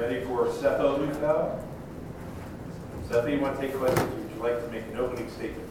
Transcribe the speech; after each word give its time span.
Ready 0.00 0.24
for 0.24 0.46
Sefo 0.46 0.96
Liufau? 0.96 1.62
Sefo, 3.06 3.30
you 3.30 3.38
want 3.38 3.60
to 3.60 3.66
take 3.66 3.76
questions, 3.76 4.14
would 4.14 4.34
you 4.34 4.42
like 4.42 4.64
to 4.64 4.72
make 4.72 4.84
an 4.84 4.96
opening 4.96 5.30
statement? 5.30 5.68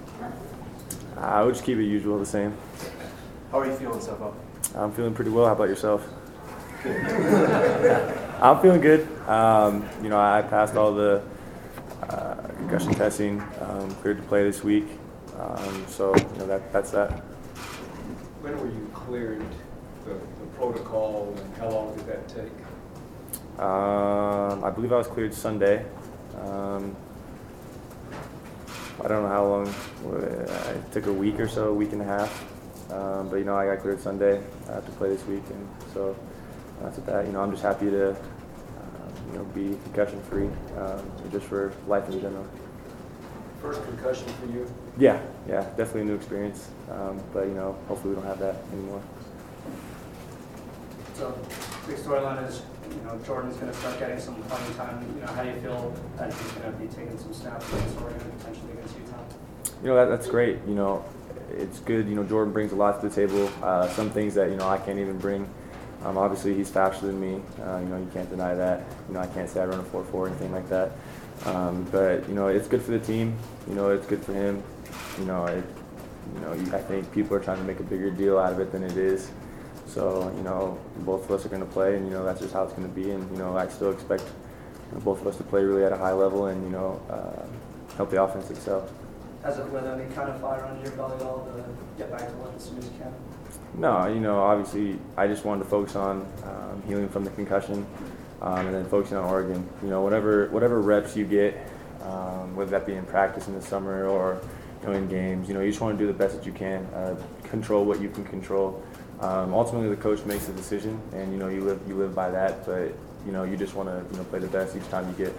I 1.17 1.41
would 1.41 1.55
just 1.55 1.65
keep 1.65 1.79
it 1.79 1.85
usual, 1.85 2.19
the 2.19 2.27
same. 2.27 2.55
How 3.51 3.61
are 3.61 3.65
you 3.65 3.75
feeling, 3.75 3.99
Sefo? 3.99 4.35
I'm 4.75 4.91
feeling 4.91 5.15
pretty 5.15 5.31
well. 5.31 5.47
How 5.47 5.53
about 5.53 5.67
yourself? 5.67 6.07
I'm 8.39 8.59
feeling 8.61 8.81
good. 8.81 9.07
Um, 9.27 9.89
you 10.03 10.09
know, 10.09 10.19
I 10.19 10.43
passed 10.43 10.75
all 10.75 10.93
the 10.93 11.23
uh, 12.03 12.35
concussion 12.57 12.93
testing, 12.93 13.41
um, 13.61 13.89
cleared 13.95 14.17
to 14.17 14.23
play 14.27 14.43
this 14.43 14.63
week. 14.63 14.85
Um, 15.39 15.85
so, 15.87 16.15
you 16.15 16.37
know, 16.37 16.45
that, 16.45 16.71
that's 16.71 16.91
that. 16.91 17.13
When 18.41 18.59
were 18.59 18.67
you 18.67 18.91
cleared 18.93 19.43
the, 20.05 20.11
the 20.11 20.45
protocol 20.55 21.35
and 21.35 21.57
how 21.57 21.69
long 21.69 21.95
did 21.95 22.05
that 22.05 22.27
take? 22.29 22.51
Um, 23.59 24.63
I 24.63 24.69
believe 24.69 24.93
I 24.93 24.97
was 24.97 25.07
cleared 25.07 25.33
Sunday. 25.33 25.85
Um, 26.41 26.95
I 29.03 29.07
don't 29.07 29.23
know 29.23 29.29
how 29.29 29.45
long. 29.45 29.67
uh, 29.67 30.73
It 30.75 30.91
took 30.93 31.07
a 31.07 31.13
week 31.13 31.39
or 31.39 31.47
so, 31.47 31.67
a 31.69 31.73
week 31.73 31.91
and 31.91 32.01
a 32.01 32.05
half. 32.05 32.45
Um, 32.91 33.29
but 33.29 33.35
you 33.37 33.43
know, 33.43 33.55
I 33.55 33.65
got 33.65 33.81
cleared 33.81 33.99
Sunday. 34.01 34.41
I 34.69 34.73
have 34.73 34.85
to 34.85 34.91
play 34.93 35.09
this 35.09 35.25
week, 35.27 35.43
and 35.49 35.67
so 35.93 36.15
that's 36.81 36.97
what 36.97 37.05
that. 37.07 37.25
You 37.25 37.33
know, 37.33 37.41
I'm 37.41 37.51
just 37.51 37.61
happy 37.63 37.89
to, 37.91 38.11
uh, 38.11 38.15
you 39.31 39.37
know, 39.37 39.43
be 39.53 39.77
concussion 39.83 40.21
free, 40.23 40.49
um, 40.77 41.11
just 41.31 41.45
for 41.45 41.73
life 41.87 42.07
in 42.09 42.19
general. 42.21 42.47
First 43.61 43.83
concussion 43.83 44.27
for 44.39 44.45
you? 44.47 44.71
Yeah, 44.97 45.21
yeah, 45.47 45.63
definitely 45.75 46.01
a 46.01 46.05
new 46.05 46.15
experience. 46.15 46.69
Um, 46.89 47.21
but 47.33 47.45
you 47.47 47.53
know, 47.53 47.77
hopefully 47.89 48.15
we 48.15 48.21
don't 48.21 48.27
have 48.29 48.39
that 48.39 48.55
anymore. 48.73 49.01
So, 51.15 51.37
big 51.89 51.97
storyline 51.97 52.47
is, 52.47 52.61
you 52.89 53.01
know, 53.03 53.19
Jordan's 53.25 53.57
gonna 53.57 53.73
start 53.73 53.99
getting 53.99 54.19
some 54.19 54.35
playing 54.43 54.73
time. 54.75 55.03
You 55.15 55.21
know, 55.21 55.27
how 55.27 55.43
do 55.43 55.49
you 55.49 55.55
feel 55.59 55.93
that 56.17 56.31
he's 56.31 56.51
gonna 56.51 56.71
be 56.73 56.87
taking 56.87 57.17
some 57.17 57.33
snaps 57.33 57.67
against 57.73 57.99
Oregon 57.99 58.31
potentially 58.37 58.71
against 58.73 58.97
Utah? 58.97 59.23
You 59.81 59.87
know, 59.89 59.95
that, 59.95 60.05
that's 60.05 60.27
great. 60.27 60.59
You 60.67 60.75
know, 60.75 61.03
it's 61.51 61.79
good. 61.79 62.07
You 62.07 62.15
know, 62.15 62.23
Jordan 62.23 62.53
brings 62.53 62.71
a 62.71 62.75
lot 62.75 63.01
to 63.01 63.09
the 63.09 63.15
table. 63.15 63.51
Uh, 63.63 63.89
some 63.89 64.11
things 64.11 64.35
that, 64.35 64.49
you 64.49 64.55
know, 64.55 64.67
I 64.67 64.77
can't 64.77 64.99
even 64.99 65.17
bring. 65.17 65.49
Um, 66.03 66.17
obviously, 66.17 66.53
he's 66.53 66.69
faster 66.69 67.07
than 67.07 67.19
me. 67.19 67.41
Uh, 67.61 67.79
you 67.79 67.87
know, 67.87 67.97
you 67.97 68.09
can't 68.13 68.29
deny 68.29 68.53
that. 68.53 68.83
You 69.07 69.15
know, 69.15 69.21
I 69.21 69.27
can't 69.27 69.49
say 69.49 69.61
I 69.61 69.65
run 69.65 69.79
a 69.79 69.83
4 69.83 70.03
4 70.03 70.21
or 70.21 70.27
anything 70.27 70.51
like 70.51 70.69
that. 70.69 70.91
Um, 71.45 71.85
but, 71.91 72.27
you 72.29 72.35
know, 72.35 72.47
it's 72.47 72.67
good 72.67 72.81
for 72.81 72.91
the 72.91 72.99
team. 72.99 73.35
You 73.67 73.75
know, 73.75 73.89
it's 73.89 74.05
good 74.05 74.23
for 74.23 74.33
him. 74.33 74.63
You 75.17 75.25
know, 75.25 75.45
it, 75.45 75.63
you 76.35 76.41
know, 76.41 76.51
I 76.51 76.79
think 76.81 77.11
people 77.11 77.35
are 77.35 77.39
trying 77.39 77.57
to 77.57 77.63
make 77.63 77.79
a 77.79 77.83
bigger 77.83 78.11
deal 78.11 78.37
out 78.37 78.53
of 78.53 78.59
it 78.59 78.71
than 78.71 78.83
it 78.83 78.95
is. 78.95 79.31
So, 79.89 80.31
you 80.37 80.43
know, 80.43 80.77
both 80.99 81.25
of 81.25 81.31
us 81.31 81.45
are 81.45 81.49
going 81.49 81.61
to 81.61 81.67
play, 81.67 81.95
and, 81.95 82.05
you 82.05 82.13
know, 82.13 82.23
that's 82.23 82.39
just 82.39 82.53
how 82.53 82.63
it's 82.63 82.73
going 82.73 82.87
to 82.87 82.93
be. 82.93 83.09
And, 83.09 83.29
you 83.31 83.37
know, 83.37 83.57
I 83.57 83.67
still 83.67 83.91
expect 83.91 84.21
you 84.21 84.95
know, 84.95 85.01
both 85.01 85.21
of 85.21 85.27
us 85.27 85.37
to 85.37 85.43
play 85.43 85.63
really 85.63 85.83
at 85.83 85.91
a 85.91 85.97
high 85.97 86.13
level 86.13 86.45
and, 86.45 86.63
you 86.63 86.69
know, 86.69 87.01
uh, 87.09 87.45
help 87.95 88.11
the 88.11 88.21
offense 88.21 88.49
excel. 88.51 88.87
Has 89.43 89.57
it 89.57 89.73
lit 89.73 89.85
any 89.85 90.05
kind 90.13 90.29
of 90.29 90.39
fire 90.41 90.63
under 90.65 90.83
your 90.83 90.91
belly 90.97 91.23
all 91.23 91.45
to 91.45 91.63
get 91.97 92.11
back 92.11 92.27
to 92.27 92.35
work 92.35 92.53
as 92.55 92.65
soon 92.65 92.77
as 92.77 92.85
you 92.85 92.91
can? 92.99 93.13
No, 93.75 94.07
you 94.07 94.19
know, 94.19 94.39
obviously, 94.39 94.99
I 95.17 95.27
just 95.27 95.45
wanted 95.45 95.63
to 95.63 95.69
focus 95.69 95.95
on 95.95 96.27
um, 96.43 96.83
healing 96.87 97.09
from 97.09 97.23
the 97.23 97.29
concussion, 97.31 97.85
um, 98.41 98.67
and 98.67 98.75
then 98.75 98.85
focusing 98.85 99.17
on 99.17 99.25
Oregon. 99.25 99.67
You 99.81 99.89
know, 99.89 100.01
whatever 100.01 100.49
whatever 100.49 100.81
reps 100.81 101.15
you 101.15 101.25
get, 101.25 101.55
um, 102.03 102.55
whether 102.55 102.71
that 102.71 102.85
be 102.85 102.93
in 102.93 103.05
practice 103.05 103.47
in 103.47 103.53
the 103.53 103.61
summer 103.61 104.07
or 104.07 104.41
you 104.81 104.87
know 104.87 104.93
in 104.93 105.07
games, 105.07 105.47
you 105.47 105.53
know, 105.53 105.61
you 105.61 105.69
just 105.69 105.81
want 105.81 105.97
to 105.97 106.03
do 106.03 106.07
the 106.11 106.17
best 106.17 106.35
that 106.35 106.45
you 106.45 106.51
can, 106.51 106.85
uh, 106.93 107.15
control 107.43 107.85
what 107.85 108.01
you 108.01 108.09
can 108.09 108.25
control. 108.25 108.83
Um, 109.21 109.53
ultimately, 109.53 109.89
the 109.89 110.01
coach 110.01 110.23
makes 110.25 110.45
the 110.45 110.53
decision, 110.53 111.01
and 111.13 111.31
you 111.31 111.37
know, 111.37 111.49
you 111.49 111.61
live 111.61 111.81
you 111.87 111.95
live 111.95 112.15
by 112.15 112.29
that. 112.31 112.65
But 112.65 112.93
you 113.25 113.31
know, 113.31 113.43
you 113.43 113.57
just 113.57 113.75
want 113.75 113.89
to 113.89 114.05
you 114.11 114.17
know 114.17 114.23
play 114.25 114.39
the 114.39 114.47
best 114.47 114.75
each 114.75 114.87
time 114.89 115.07
you 115.09 115.25
get. 115.25 115.33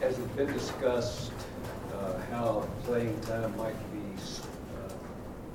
Has 0.00 0.18
it 0.18 0.36
been 0.36 0.52
discussed 0.52 1.30
uh, 1.94 2.18
how 2.30 2.68
playing 2.82 3.18
time 3.22 3.56
might 3.56 3.76
be 3.92 4.22
uh, 4.76 4.92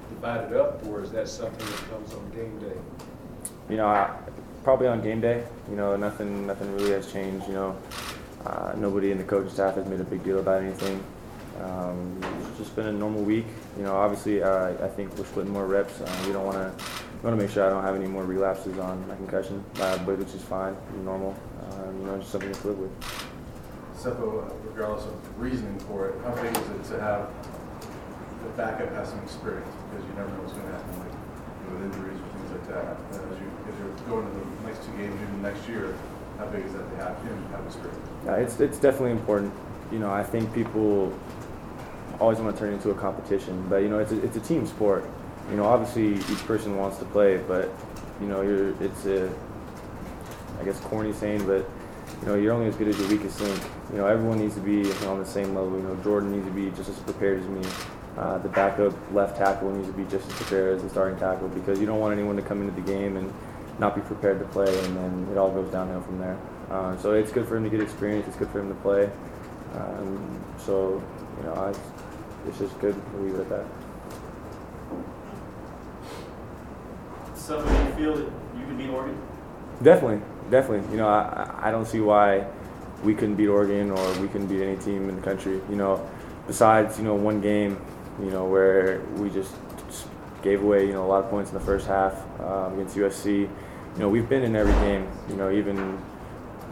divided 0.09 0.57
up, 0.57 0.85
or 0.87 1.03
is 1.03 1.11
that 1.11 1.27
something 1.27 1.65
that 1.65 1.89
comes 1.89 2.13
on 2.13 2.29
game 2.31 2.57
day? 2.59 2.77
you 3.69 3.77
know, 3.77 3.87
I, 3.87 4.09
probably 4.63 4.87
on 4.87 5.01
game 5.01 5.21
day. 5.21 5.43
You 5.69 5.75
know, 5.75 5.95
nothing, 5.95 6.47
nothing 6.47 6.75
really 6.75 6.91
has 6.91 7.11
changed. 7.11 7.47
You 7.47 7.53
know, 7.53 7.77
uh, 8.45 8.73
nobody 8.77 9.11
in 9.11 9.17
the 9.17 9.23
coaching 9.23 9.51
staff 9.51 9.75
has 9.75 9.87
made 9.87 9.99
a 9.99 10.03
big 10.03 10.23
deal 10.23 10.39
about 10.39 10.63
anything. 10.63 11.03
Um, 11.61 12.21
it's 12.49 12.57
just 12.57 12.75
been 12.75 12.87
a 12.87 12.91
normal 12.91 13.23
week. 13.23 13.45
You 13.77 13.83
know, 13.83 13.95
obviously, 13.95 14.41
uh, 14.41 14.73
I 14.83 14.87
think 14.87 15.17
we're 15.17 15.25
splitting 15.25 15.51
more 15.51 15.65
reps. 15.65 15.99
Uh, 15.99 16.23
we 16.25 16.33
don't 16.33 16.45
want 16.45 16.57
to, 16.57 16.85
want 17.23 17.37
to 17.37 17.41
make 17.41 17.51
sure 17.51 17.65
I 17.65 17.69
don't 17.69 17.83
have 17.83 17.95
any 17.95 18.07
more 18.07 18.23
relapses 18.23 18.77
on 18.77 19.05
my 19.07 19.15
concussion, 19.15 19.63
uh, 19.79 19.97
but 20.05 20.17
which 20.17 20.33
is 20.33 20.41
fine, 20.41 20.75
normal. 21.03 21.35
Um, 21.71 21.99
you 21.99 22.05
know, 22.05 22.17
just 22.17 22.31
something 22.31 22.51
to 22.51 22.67
live 22.67 22.79
with. 22.79 22.91
Sefo, 23.97 24.47
uh, 24.47 24.53
regardless 24.63 25.05
of 25.05 25.39
reasoning 25.39 25.77
for 25.79 26.07
it, 26.07 26.15
how 26.23 26.31
big 26.41 26.55
is 26.55 26.69
it 26.69 26.95
to 26.95 27.01
have 27.01 27.29
the 28.43 28.49
backup 28.55 28.93
have 28.93 29.07
some 29.07 29.19
experience? 29.19 29.67
Because 29.89 30.07
you 30.07 30.15
never 30.15 30.29
know 30.29 30.39
what's 30.39 30.53
going 30.53 30.65
to 30.67 30.71
happen, 30.71 30.99
like 31.03 31.11
you 31.11 31.63
know, 31.67 31.75
with 31.75 31.91
injuries 31.91 32.15
or 32.15 32.27
things 32.39 32.51
like 32.55 32.67
that. 32.71 32.95
As 33.11 33.39
you 33.43 33.49
as 33.67 33.75
you're 33.75 33.91
going 34.07 34.23
to 34.23 34.31
the 34.31 34.67
next 34.67 34.85
two 34.87 34.95
games, 34.95 35.19
even 35.19 35.41
next 35.41 35.67
year, 35.67 35.93
how 36.37 36.47
big 36.47 36.63
is 36.63 36.71
that 36.71 36.87
to 36.89 36.95
have 37.03 37.19
him 37.27 37.35
have 37.51 37.65
experience? 37.65 37.99
Yeah, 38.23 38.35
it's 38.39 38.59
it's 38.61 38.79
definitely 38.79 39.11
important. 39.11 39.51
You 39.91 39.99
know, 39.99 40.11
I 40.11 40.23
think 40.23 40.53
people 40.53 41.11
always 42.19 42.39
want 42.39 42.55
to 42.55 42.59
turn 42.59 42.71
it 42.71 42.75
into 42.75 42.91
a 42.91 42.95
competition, 42.95 43.65
but 43.69 43.77
you 43.77 43.89
know, 43.89 43.99
it's 43.99 44.11
a, 44.11 44.23
it's 44.23 44.37
a 44.37 44.41
team 44.41 44.65
sport. 44.65 45.05
You 45.49 45.57
know, 45.57 45.65
obviously 45.65 46.15
each 46.31 46.45
person 46.45 46.77
wants 46.77 46.97
to 46.97 47.05
play, 47.05 47.37
but 47.37 47.71
you 48.21 48.27
know, 48.27 48.41
you're 48.41 48.69
it's 48.83 49.05
a 49.05 49.31
I 50.59 50.63
guess 50.63 50.79
corny 50.81 51.13
saying, 51.13 51.45
but 51.47 51.65
you 52.21 52.27
know, 52.27 52.35
you're 52.35 52.53
only 52.53 52.67
as 52.67 52.75
good 52.75 52.87
as 52.87 52.99
your 52.99 53.07
weakest 53.07 53.39
link. 53.41 53.61
You 53.91 53.97
know, 53.97 54.07
everyone 54.07 54.39
needs 54.39 54.55
to 54.55 54.61
be 54.61 54.77
you 54.77 54.93
know, 55.01 55.13
on 55.13 55.19
the 55.19 55.25
same 55.25 55.55
level. 55.55 55.77
You 55.77 55.83
know, 55.83 55.95
Jordan 56.03 56.31
needs 56.31 56.45
to 56.45 56.51
be 56.51 56.69
just 56.71 56.89
as 56.89 56.99
prepared 56.99 57.39
as 57.39 57.47
me. 57.47 57.61
Uh, 58.17 58.37
the 58.39 58.49
backup 58.49 58.93
left 59.13 59.37
tackle 59.37 59.71
needs 59.71 59.87
to 59.87 59.93
be 59.93 60.03
just 60.05 60.27
as 60.27 60.33
prepared 60.33 60.75
as 60.75 60.83
the 60.83 60.89
starting 60.89 61.17
tackle 61.17 61.47
because 61.47 61.79
you 61.79 61.85
don't 61.85 61.99
want 61.99 62.11
anyone 62.11 62.35
to 62.35 62.41
come 62.41 62.61
into 62.61 62.73
the 62.73 62.85
game 62.85 63.15
and 63.15 63.33
not 63.79 63.95
be 63.95 64.01
prepared 64.01 64.39
to 64.39 64.45
play, 64.45 64.67
and 64.85 64.97
then 64.97 65.27
it 65.31 65.37
all 65.37 65.51
goes 65.51 65.71
downhill 65.71 66.01
from 66.01 66.19
there. 66.19 66.37
Uh, 66.69 66.97
so 66.97 67.13
it's 67.13 67.31
good 67.31 67.47
for 67.47 67.55
him 67.55 67.63
to 67.63 67.69
get 67.69 67.79
experience. 67.79 68.27
It's 68.27 68.35
good 68.35 68.49
for 68.49 68.59
him 68.59 68.67
to 68.67 68.75
play. 68.75 69.09
Um, 69.75 70.43
so 70.57 71.01
you 71.37 71.43
know, 71.43 71.53
I, 71.53 71.73
it's 72.47 72.59
just 72.59 72.79
good 72.79 72.93
to 72.93 73.17
leave 73.17 73.35
it 73.35 73.41
at 73.41 73.49
that. 73.49 73.65
So, 77.35 77.63
do 77.63 77.71
you 77.71 77.91
feel 77.93 78.15
that 78.15 78.31
you 78.59 78.65
can 78.65 78.77
beat 78.77 78.89
Oregon? 78.89 79.17
Definitely, 79.81 80.21
definitely. 80.51 80.91
You 80.91 80.97
know, 80.97 81.07
I, 81.07 81.49
I 81.63 81.71
don't 81.71 81.85
see 81.85 81.99
why 81.99 82.45
we 83.03 83.15
couldn't 83.15 83.35
beat 83.35 83.47
Oregon 83.47 83.91
or 83.91 84.19
we 84.19 84.27
couldn't 84.27 84.47
beat 84.47 84.61
any 84.61 84.77
team 84.77 85.09
in 85.09 85.15
the 85.15 85.21
country. 85.21 85.61
You 85.69 85.75
know, 85.75 86.09
besides 86.47 86.97
you 86.97 87.05
know 87.05 87.15
one 87.15 87.41
game, 87.41 87.79
you 88.19 88.29
know 88.29 88.45
where 88.45 89.01
we 89.15 89.29
just, 89.29 89.53
just 89.87 90.07
gave 90.41 90.61
away 90.63 90.85
you 90.85 90.93
know 90.93 91.05
a 91.05 91.07
lot 91.07 91.23
of 91.23 91.29
points 91.29 91.51
in 91.51 91.57
the 91.57 91.63
first 91.63 91.87
half 91.87 92.13
um, 92.41 92.73
against 92.73 92.95
USC. 92.95 93.41
You 93.41 93.49
know, 93.97 94.09
we've 94.09 94.29
been 94.29 94.43
in 94.43 94.55
every 94.55 94.73
game. 94.85 95.07
You 95.29 95.35
know, 95.35 95.51
even 95.51 95.99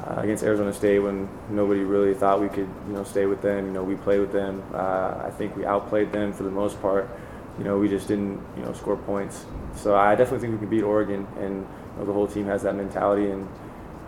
uh, 0.08 0.22
against 0.22 0.44
Arizona 0.44 0.72
State 0.72 1.00
when 1.00 1.28
nobody 1.50 1.82
really 1.82 2.14
thought 2.14 2.40
we 2.40 2.50
could 2.50 2.70
you 2.88 2.94
know 2.94 3.04
stay 3.04 3.26
with 3.26 3.42
them. 3.42 3.66
You 3.66 3.72
know, 3.72 3.84
we 3.84 3.96
played 3.96 4.20
with 4.20 4.32
them. 4.32 4.64
Uh, 4.74 5.24
I 5.26 5.32
think 5.38 5.56
we 5.56 5.66
outplayed 5.66 6.12
them 6.12 6.32
for 6.34 6.44
the 6.44 6.52
most 6.52 6.82
part. 6.82 7.10
You 7.58 7.64
know, 7.64 7.78
we 7.78 7.90
just 7.90 8.08
didn't 8.08 8.42
you 8.56 8.64
know 8.64 8.74
score 8.74 8.98
points. 8.98 9.46
So 9.76 9.96
I 9.96 10.16
definitely 10.16 10.40
think 10.40 10.54
we 10.54 10.60
can 10.60 10.70
beat 10.70 10.84
Oregon, 10.84 11.28
and 11.40 11.56
you 11.56 12.00
know, 12.00 12.06
the 12.06 12.14
whole 12.14 12.28
team 12.28 12.46
has 12.46 12.64
that 12.64 12.76
mentality. 12.76 13.30
And 13.30 13.48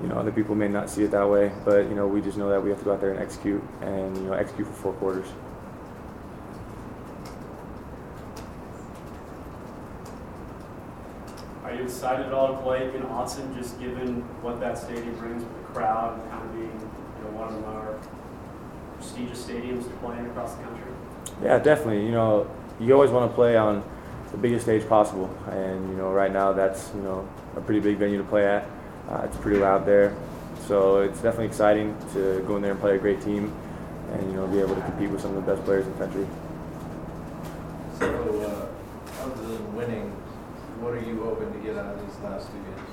you 0.01 0.07
know, 0.07 0.16
other 0.16 0.31
people 0.31 0.56
may 0.56 0.67
not 0.67 0.90
see 0.90 1.03
it 1.03 1.12
that 1.12 1.28
way, 1.28 1.51
but 1.66 1.90
you 1.90 1.96
know, 1.96 2.07
we 2.07 2.22
just 2.22 2.38
know 2.38 2.50
that 2.50 2.63
we 2.63 2.69
have 2.69 2.79
to 2.79 2.85
go 2.85 2.94
out 2.94 3.01
there 3.01 3.11
and 3.11 3.19
execute, 3.19 3.61
and 3.81 4.16
you 4.17 4.23
know, 4.23 4.34
execute 4.34 4.67
for 4.67 4.73
four 4.73 4.94
quarters. 4.94 5.28
Are 11.63 11.75
you 11.75 11.84
excited 11.84 12.25
at 12.25 12.34
all 12.34 12.56
to 12.56 12.61
play 12.61 12.96
in 12.96 13.03
Austin, 13.03 13.53
just 13.56 13.79
given 13.79 14.22
what 14.41 14.59
that 14.59 14.78
stadium 14.78 15.16
brings 15.17 15.44
with 15.79 15.88
the 15.88 15.94
crowd 15.94 16.20
and 16.20 16.31
kind 16.31 16.43
of 16.46 16.53
being, 16.53 16.91
you 17.17 17.23
know, 17.23 17.37
one 17.37 17.53
of 17.53 17.64
our 17.66 17.99
prestigious 18.97 19.46
stadiums 19.46 19.84
to 19.84 19.96
play 19.97 20.17
in 20.17 20.26
across 20.28 20.55
the 20.55 20.64
country? 20.64 20.91
Yeah, 21.43 21.59
definitely. 21.59 22.05
You 22.05 22.11
know, 22.11 22.49
you 22.79 22.93
always 22.93 23.11
want 23.11 23.29
to 23.31 23.35
play 23.35 23.58
on 23.58 23.84
the 24.31 24.37
biggest 24.37 24.66
stage 24.66 24.87
possible, 24.87 25.29
and 25.49 25.90
you 25.90 25.96
know, 25.96 26.11
right 26.11 26.31
now 26.31 26.53
that's 26.53 26.91
you 26.93 27.02
know 27.02 27.28
a 27.55 27.61
pretty 27.61 27.79
big 27.79 27.97
venue 27.97 28.17
to 28.17 28.23
play 28.23 28.46
at. 28.46 28.66
Uh, 29.09 29.22
it's 29.26 29.37
pretty 29.37 29.59
loud 29.59 29.85
there, 29.85 30.16
so 30.67 31.02
it's 31.02 31.20
definitely 31.22 31.47
exciting 31.47 31.97
to 32.14 32.43
go 32.46 32.58
in 32.58 32.61
there 32.61 32.72
and 32.72 32.79
play 32.79 32.96
a 32.96 32.99
great 32.99 33.22
team, 33.22 33.52
and 34.11 34.32
you 34.32 34.37
know, 34.37 34.46
be 34.47 34.59
able 34.59 34.75
to 34.75 34.82
compete 34.82 35.09
with 35.09 35.22
some 35.22 35.35
of 35.35 35.43
the 35.43 35.53
best 35.53 35.66
players 35.66 35.85
in 35.87 35.93
the 35.93 35.97
country. 35.97 36.28
So, 37.97 38.05
uh, 38.05 39.23
other 39.23 39.47
than 39.47 39.75
winning, 39.75 40.11
what 40.79 40.93
are 40.93 41.02
you 41.02 41.23
hoping 41.23 41.52
to 41.52 41.59
get 41.59 41.75
out 41.75 41.96
of 41.96 42.05
these 42.05 42.20
last 42.23 42.47
two 42.47 42.53
games? 42.53 42.90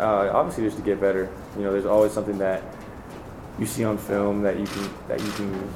Uh, 0.00 0.30
obviously, 0.32 0.64
just 0.64 0.78
to 0.78 0.82
get 0.82 1.00
better. 1.00 1.28
You 1.56 1.64
know, 1.64 1.72
there's 1.72 1.86
always 1.86 2.12
something 2.12 2.38
that 2.38 2.62
you 3.58 3.66
see 3.66 3.84
on 3.84 3.98
film 3.98 4.42
that 4.42 4.58
you 4.58 4.66
can 4.66 4.90
that 5.08 5.20
you 5.20 5.30
can 5.32 5.70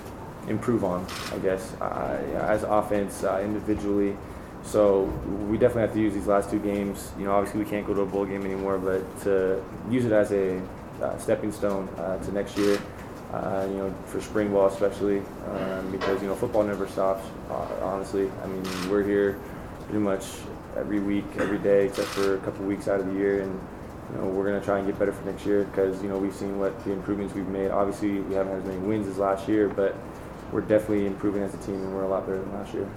improve 0.48 0.82
on. 0.82 1.06
I 1.32 1.38
guess 1.38 1.74
uh, 1.80 2.46
as 2.48 2.62
offense 2.62 3.22
uh, 3.22 3.40
individually. 3.44 4.16
So 4.64 5.02
we 5.48 5.58
definitely 5.58 5.82
have 5.82 5.92
to 5.92 6.00
use 6.00 6.14
these 6.14 6.26
last 6.26 6.50
two 6.50 6.58
games. 6.58 7.12
You 7.18 7.26
know, 7.26 7.32
obviously 7.32 7.62
we 7.62 7.68
can't 7.68 7.86
go 7.86 7.92
to 7.92 8.00
a 8.00 8.06
bowl 8.06 8.24
game 8.24 8.46
anymore, 8.46 8.78
but 8.78 9.02
to 9.24 9.62
use 9.90 10.06
it 10.06 10.12
as 10.12 10.32
a 10.32 10.58
uh, 11.02 11.18
stepping 11.18 11.52
stone 11.52 11.86
uh, 11.98 12.18
to 12.24 12.32
next 12.32 12.56
year. 12.56 12.80
Uh, 13.32 13.66
you 13.68 13.76
know, 13.76 13.94
for 14.06 14.20
spring 14.20 14.52
ball 14.52 14.68
especially, 14.68 15.18
um, 15.50 15.90
because 15.90 16.22
you 16.22 16.28
know 16.28 16.36
football 16.36 16.62
never 16.62 16.86
stops. 16.86 17.26
Uh, 17.50 17.66
honestly, 17.82 18.30
I 18.42 18.46
mean 18.46 18.62
we're 18.88 19.02
here 19.02 19.38
pretty 19.86 19.98
much 19.98 20.24
every 20.76 21.00
week, 21.00 21.24
every 21.38 21.58
day, 21.58 21.86
except 21.86 22.08
for 22.08 22.36
a 22.36 22.38
couple 22.38 22.64
weeks 22.64 22.88
out 22.88 23.00
of 23.00 23.06
the 23.06 23.12
year, 23.12 23.42
and 23.42 23.60
you 24.12 24.18
know 24.18 24.26
we're 24.26 24.44
gonna 24.44 24.64
try 24.64 24.78
and 24.78 24.86
get 24.86 24.98
better 24.98 25.12
for 25.12 25.24
next 25.24 25.46
year 25.46 25.64
because 25.64 26.02
you 26.02 26.08
know 26.08 26.18
we've 26.18 26.34
seen 26.34 26.58
what 26.58 26.82
the 26.84 26.92
improvements 26.92 27.34
we've 27.34 27.48
made. 27.48 27.70
Obviously, 27.70 28.20
we 28.20 28.34
haven't 28.34 28.52
had 28.52 28.62
as 28.62 28.66
many 28.66 28.78
wins 28.78 29.06
as 29.08 29.18
last 29.18 29.48
year, 29.48 29.68
but 29.68 29.96
we're 30.52 30.60
definitely 30.60 31.06
improving 31.06 31.42
as 31.42 31.54
a 31.54 31.58
team, 31.58 31.76
and 31.76 31.94
we're 31.94 32.04
a 32.04 32.08
lot 32.08 32.26
better 32.26 32.40
than 32.40 32.52
last 32.52 32.74
year. 32.74 32.88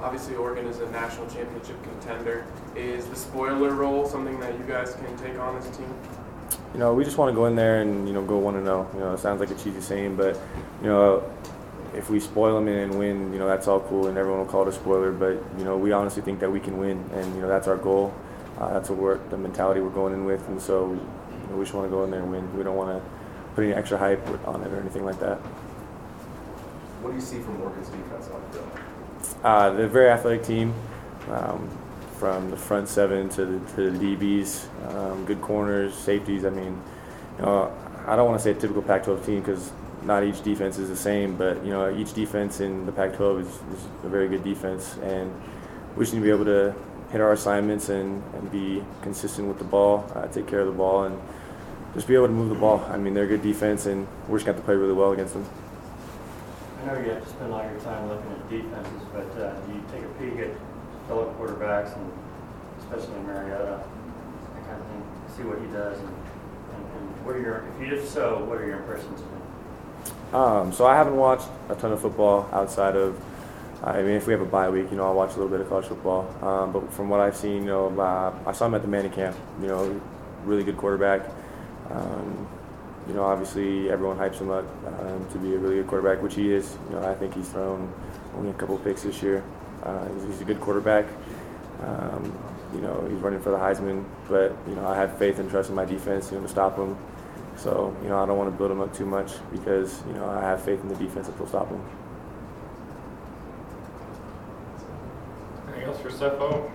Obviously, 0.00 0.36
Oregon 0.36 0.66
is 0.66 0.80
a 0.80 0.90
national 0.90 1.26
championship 1.28 1.76
contender. 1.82 2.46
Is 2.76 3.06
the 3.06 3.16
spoiler 3.16 3.72
role 3.72 4.06
something 4.06 4.38
that 4.40 4.56
you 4.58 4.64
guys 4.64 4.94
can 4.94 5.16
take 5.16 5.38
on 5.38 5.56
as 5.56 5.66
a 5.66 5.72
team? 5.72 5.92
You 6.72 6.80
know, 6.80 6.94
we 6.94 7.04
just 7.04 7.18
want 7.18 7.30
to 7.30 7.34
go 7.34 7.46
in 7.46 7.56
there 7.56 7.82
and 7.82 8.06
you 8.06 8.14
know 8.14 8.24
go 8.24 8.38
one 8.38 8.54
to 8.54 8.60
oh. 8.60 8.64
zero. 8.64 8.90
You 8.94 9.00
know, 9.00 9.14
it 9.14 9.18
sounds 9.18 9.40
like 9.40 9.50
a 9.50 9.54
cheesy 9.54 9.80
saying, 9.80 10.16
but 10.16 10.38
you 10.82 10.88
know, 10.88 11.22
if 11.94 12.10
we 12.10 12.20
spoil 12.20 12.54
them 12.54 12.68
and 12.68 12.98
win, 12.98 13.32
you 13.32 13.38
know 13.38 13.48
that's 13.48 13.66
all 13.66 13.80
cool, 13.80 14.06
and 14.06 14.16
everyone 14.16 14.40
will 14.40 14.46
call 14.46 14.62
it 14.62 14.68
a 14.68 14.72
spoiler. 14.72 15.10
But 15.10 15.42
you 15.58 15.64
know, 15.64 15.76
we 15.76 15.92
honestly 15.92 16.22
think 16.22 16.40
that 16.40 16.50
we 16.50 16.60
can 16.60 16.78
win, 16.78 17.04
and 17.14 17.34
you 17.34 17.40
know 17.40 17.48
that's 17.48 17.66
our 17.66 17.76
goal. 17.76 18.14
Uh, 18.58 18.72
that's 18.72 18.90
what 18.90 18.98
we're 18.98 19.18
the 19.28 19.38
mentality 19.38 19.80
we're 19.80 19.90
going 19.90 20.12
in 20.12 20.24
with, 20.24 20.46
and 20.48 20.60
so 20.60 20.90
you 20.90 21.50
know, 21.50 21.56
we 21.56 21.64
just 21.64 21.74
want 21.74 21.86
to 21.86 21.90
go 21.90 22.04
in 22.04 22.10
there 22.10 22.20
and 22.20 22.30
win. 22.30 22.56
We 22.56 22.64
don't 22.64 22.76
want 22.76 23.02
to 23.02 23.10
put 23.54 23.64
any 23.64 23.72
extra 23.72 23.96
hype 23.96 24.26
on 24.48 24.62
it 24.62 24.72
or 24.72 24.80
anything 24.80 25.04
like 25.04 25.20
that. 25.20 25.36
What 27.00 27.10
do 27.10 27.16
you 27.16 27.22
see 27.22 27.38
from 27.38 27.60
Oregon's 27.62 27.88
defense 27.88 28.28
on 28.28 28.42
the 28.42 28.58
field? 28.58 28.70
Uh, 29.44 29.70
they're 29.70 29.86
a 29.86 29.88
very 29.88 30.08
athletic 30.08 30.42
team, 30.42 30.74
um, 31.30 31.68
from 32.18 32.50
the 32.50 32.56
front 32.56 32.88
seven 32.88 33.28
to 33.28 33.46
the, 33.46 33.72
to 33.74 33.90
the 33.92 34.16
DBs, 34.16 34.66
um, 34.92 35.24
good 35.24 35.40
corners, 35.40 35.94
safeties. 35.94 36.44
I 36.44 36.50
mean, 36.50 36.80
you 37.38 37.44
know, 37.44 37.72
I 38.06 38.16
don't 38.16 38.26
want 38.26 38.40
to 38.40 38.42
say 38.42 38.50
a 38.50 38.54
typical 38.54 38.82
Pac-12 38.82 39.24
team 39.24 39.40
because 39.40 39.70
not 40.02 40.24
each 40.24 40.42
defense 40.42 40.78
is 40.78 40.88
the 40.88 40.96
same, 40.96 41.36
but 41.36 41.64
you 41.64 41.70
know, 41.70 41.96
each 41.96 42.14
defense 42.14 42.60
in 42.60 42.86
the 42.86 42.92
Pac-12 42.92 43.42
is, 43.42 43.46
is 43.46 43.86
a 44.02 44.08
very 44.08 44.28
good 44.28 44.42
defense, 44.42 44.96
and 45.02 45.32
we 45.96 46.02
just 46.04 46.14
need 46.14 46.20
to 46.20 46.24
be 46.24 46.30
able 46.30 46.44
to 46.46 46.74
hit 47.10 47.20
our 47.20 47.32
assignments 47.32 47.88
and, 47.88 48.22
and 48.34 48.50
be 48.50 48.84
consistent 49.02 49.48
with 49.48 49.58
the 49.58 49.64
ball, 49.64 50.10
uh, 50.14 50.26
take 50.28 50.46
care 50.46 50.60
of 50.60 50.66
the 50.66 50.72
ball, 50.72 51.04
and 51.04 51.18
just 51.94 52.06
be 52.06 52.14
able 52.14 52.26
to 52.26 52.32
move 52.32 52.50
the 52.50 52.54
ball. 52.54 52.84
I 52.90 52.98
mean, 52.98 53.14
they're 53.14 53.24
a 53.24 53.28
good 53.28 53.42
defense, 53.42 53.86
and 53.86 54.06
we're 54.28 54.38
just 54.38 54.46
going 54.46 54.56
to 54.56 54.60
have 54.60 54.60
to 54.60 54.62
play 54.62 54.74
really 54.74 54.92
well 54.92 55.12
against 55.12 55.34
them. 55.34 55.46
I 56.82 56.86
know 56.86 57.00
you 57.00 57.10
have 57.10 57.24
to 57.24 57.28
spend 57.28 57.52
all 57.52 57.62
your 57.62 57.80
time 57.80 58.08
looking 58.08 58.30
at 58.30 58.50
defenses, 58.50 59.02
but 59.12 59.42
uh, 59.42 59.54
do 59.60 59.72
you 59.72 59.82
take 59.90 60.04
a 60.04 60.08
peek 60.20 60.38
at 60.38 60.56
fellow 61.08 61.34
quarterbacks 61.38 61.96
and 61.96 62.12
especially 62.80 63.18
Mariota, 63.20 63.82
that 64.54 64.66
kind 64.66 64.80
of 64.80 64.86
thing, 64.86 65.02
see 65.36 65.42
what 65.42 65.58
he 65.60 65.66
does 65.66 65.98
and, 65.98 66.08
and, 66.08 66.84
and 66.98 67.26
what 67.26 67.34
are 67.34 67.40
your, 67.40 67.64
if 67.74 67.88
you 67.88 67.96
if 67.96 68.06
so, 68.06 68.44
what 68.44 68.58
are 68.58 68.66
your 68.66 68.78
impressions 68.78 69.20
of 69.20 69.26
him? 69.26 70.34
Um, 70.34 70.72
so 70.72 70.86
I 70.86 70.94
haven't 70.94 71.16
watched 71.16 71.48
a 71.68 71.74
ton 71.74 71.92
of 71.92 72.00
football 72.00 72.48
outside 72.52 72.96
of. 72.96 73.18
I 73.82 74.02
mean, 74.02 74.12
if 74.12 74.26
we 74.26 74.32
have 74.32 74.42
a 74.42 74.46
bye 74.46 74.68
week, 74.68 74.90
you 74.90 74.96
know, 74.96 75.04
I'll 75.04 75.14
watch 75.14 75.30
a 75.30 75.32
little 75.34 75.48
bit 75.48 75.60
of 75.60 75.68
college 75.68 75.86
football. 75.86 76.26
Um, 76.42 76.72
but 76.72 76.92
from 76.92 77.08
what 77.08 77.20
I've 77.20 77.36
seen, 77.36 77.62
you 77.62 77.66
know, 77.66 78.00
uh, 78.00 78.34
I 78.44 78.52
saw 78.52 78.66
him 78.66 78.74
at 78.74 78.82
the 78.82 78.88
Manning 78.88 79.12
camp. 79.12 79.36
You 79.60 79.68
know, 79.68 80.00
really 80.44 80.64
good 80.64 80.76
quarterback. 80.76 81.22
Um, 81.90 82.48
you 83.06 83.14
know, 83.14 83.24
obviously 83.24 83.90
everyone 83.90 84.18
hypes 84.18 84.40
him 84.40 84.50
up 84.50 84.64
um, 84.86 85.26
to 85.32 85.38
be 85.38 85.54
a 85.54 85.58
really 85.58 85.76
good 85.76 85.86
quarterback, 85.86 86.22
which 86.22 86.34
he 86.34 86.52
is. 86.52 86.76
You 86.88 86.96
know, 86.96 87.08
I 87.08 87.14
think 87.14 87.34
he's 87.34 87.48
thrown 87.48 87.92
only 88.36 88.50
a 88.50 88.54
couple 88.54 88.76
picks 88.78 89.02
this 89.02 89.22
year. 89.22 89.44
Uh, 89.82 90.12
he's, 90.12 90.24
he's 90.24 90.40
a 90.40 90.44
good 90.44 90.60
quarterback. 90.60 91.06
Um, 91.82 92.36
you 92.74 92.80
know, 92.80 93.06
he's 93.08 93.18
running 93.20 93.40
for 93.40 93.50
the 93.50 93.56
Heisman, 93.56 94.04
but 94.28 94.54
you 94.68 94.74
know, 94.74 94.86
I 94.86 94.96
have 94.96 95.16
faith 95.18 95.38
and 95.38 95.48
trust 95.48 95.70
in 95.70 95.76
my 95.76 95.84
defense, 95.84 96.30
you 96.30 96.36
know, 96.36 96.42
to 96.42 96.48
stop 96.48 96.76
him. 96.76 96.96
So, 97.56 97.96
you 98.02 98.08
know, 98.08 98.22
I 98.22 98.26
don't 98.26 98.36
want 98.36 98.52
to 98.52 98.56
build 98.56 98.70
him 98.70 98.80
up 98.80 98.94
too 98.94 99.06
much 99.06 99.32
because, 99.50 100.02
you 100.06 100.14
know, 100.14 100.28
I 100.28 100.40
have 100.42 100.62
faith 100.62 100.80
in 100.80 100.88
the 100.88 100.94
defense 100.96 101.28
that 101.28 101.38
will 101.38 101.46
stop 101.46 101.68
him. 101.68 101.82
Anything 106.20 106.40
else 106.40 106.50
for 106.50 106.58
Sefo? 106.58 106.70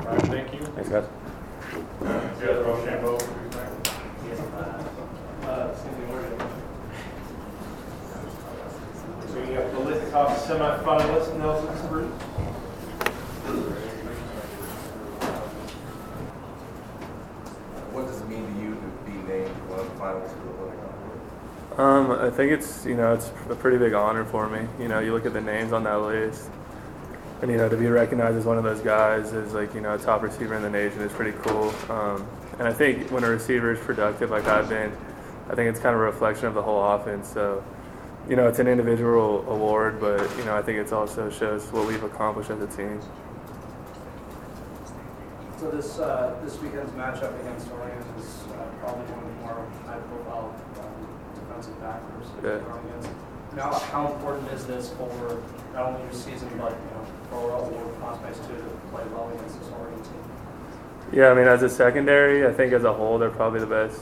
All 0.00 0.06
right, 0.06 0.22
thank 0.22 0.52
you. 0.54 0.60
Thanks, 0.60 0.88
guys. 0.88 1.04
Yeah, 2.40 2.60
Rochambeau. 2.60 3.18
Uh, 5.42 5.74
Cindy 5.76 6.06
Morgan. 6.06 6.38
So 9.28 9.38
you 9.38 9.52
have 9.54 9.70
the 9.72 9.78
Biletnikoff 9.78 10.36
semifinalist 10.36 11.38
Nelson 11.38 11.76
Spruce. 11.84 12.12
What 17.92 18.06
does 18.06 18.20
it 18.20 18.28
mean 18.28 18.46
to 18.46 18.60
you 18.60 18.70
to 18.74 18.80
be 19.04 19.16
named 19.28 19.54
one 19.68 19.80
of 19.80 19.86
the 19.86 19.94
finalists 20.00 20.32
for 20.32 20.44
the 20.46 20.64
Lincoln 20.64 20.88
Award? 21.76 22.20
Um, 22.20 22.26
I 22.26 22.30
think 22.30 22.52
it's 22.52 22.86
you 22.86 22.96
know 22.96 23.12
it's 23.14 23.30
a 23.50 23.54
pretty 23.54 23.78
big 23.78 23.92
honor 23.92 24.24
for 24.24 24.48
me. 24.48 24.66
You 24.78 24.88
know, 24.88 25.00
you 25.00 25.12
look 25.12 25.26
at 25.26 25.32
the 25.32 25.40
names 25.40 25.72
on 25.72 25.84
that 25.84 26.00
list, 26.00 26.48
and 27.42 27.50
you 27.50 27.56
know 27.56 27.68
to 27.68 27.76
be 27.76 27.88
recognized 27.88 28.38
as 28.38 28.44
one 28.44 28.56
of 28.56 28.64
those 28.64 28.80
guys 28.80 29.32
as 29.32 29.52
like 29.52 29.74
you 29.74 29.80
know 29.80 29.94
a 29.94 29.98
top 29.98 30.22
receiver 30.22 30.54
in 30.54 30.62
the 30.62 30.70
nation 30.70 31.00
is 31.02 31.12
pretty 31.12 31.36
cool. 31.42 31.74
Um, 31.90 32.26
and 32.58 32.68
I 32.68 32.72
think 32.72 33.10
when 33.10 33.24
a 33.24 33.28
receiver 33.28 33.72
is 33.72 33.80
productive 33.80 34.30
like 34.30 34.46
I've 34.46 34.68
been, 34.68 34.92
I 35.50 35.54
think 35.54 35.68
it's 35.68 35.80
kind 35.80 35.94
of 35.94 36.00
a 36.00 36.04
reflection 36.04 36.46
of 36.46 36.54
the 36.54 36.62
whole 36.62 36.82
offense. 36.94 37.28
So, 37.28 37.64
you 38.28 38.36
know, 38.36 38.46
it's 38.46 38.60
an 38.60 38.68
individual 38.68 39.44
award, 39.48 40.00
but 40.00 40.20
you 40.38 40.44
know 40.44 40.56
I 40.56 40.62
think 40.62 40.78
it 40.78 40.92
also 40.92 41.28
shows 41.30 41.70
what 41.72 41.86
we've 41.86 42.04
accomplished 42.04 42.50
as 42.50 42.62
a 42.62 42.68
team. 42.68 43.00
So 45.58 45.70
this, 45.70 45.98
uh, 46.00 46.36
this 46.44 46.58
weekend's 46.58 46.90
matchup 46.92 47.38
against 47.40 47.70
Oregon 47.70 48.02
is 48.18 48.42
uh, 48.50 48.66
probably 48.80 49.04
one 49.14 49.22
of 49.22 49.28
the 49.30 49.34
more 49.46 49.66
high-profile 49.86 50.50
um, 50.82 51.06
defensive 51.38 51.80
backers 51.80 52.26
Yeah. 52.42 53.22
Now, 53.54 53.72
how 53.72 54.12
important 54.12 54.50
is 54.50 54.66
this 54.66 54.90
for 54.94 55.40
not 55.72 55.86
only 55.86 56.02
your 56.02 56.12
season, 56.12 56.50
but, 56.58 56.74
Yeah, 61.12 61.28
I 61.30 61.34
mean, 61.34 61.46
as 61.46 61.62
a 61.62 61.68
secondary, 61.68 62.46
I 62.46 62.52
think 62.52 62.72
as 62.72 62.84
a 62.84 62.92
whole, 62.92 63.18
they're 63.18 63.30
probably 63.30 63.60
the 63.60 63.66
best, 63.66 64.00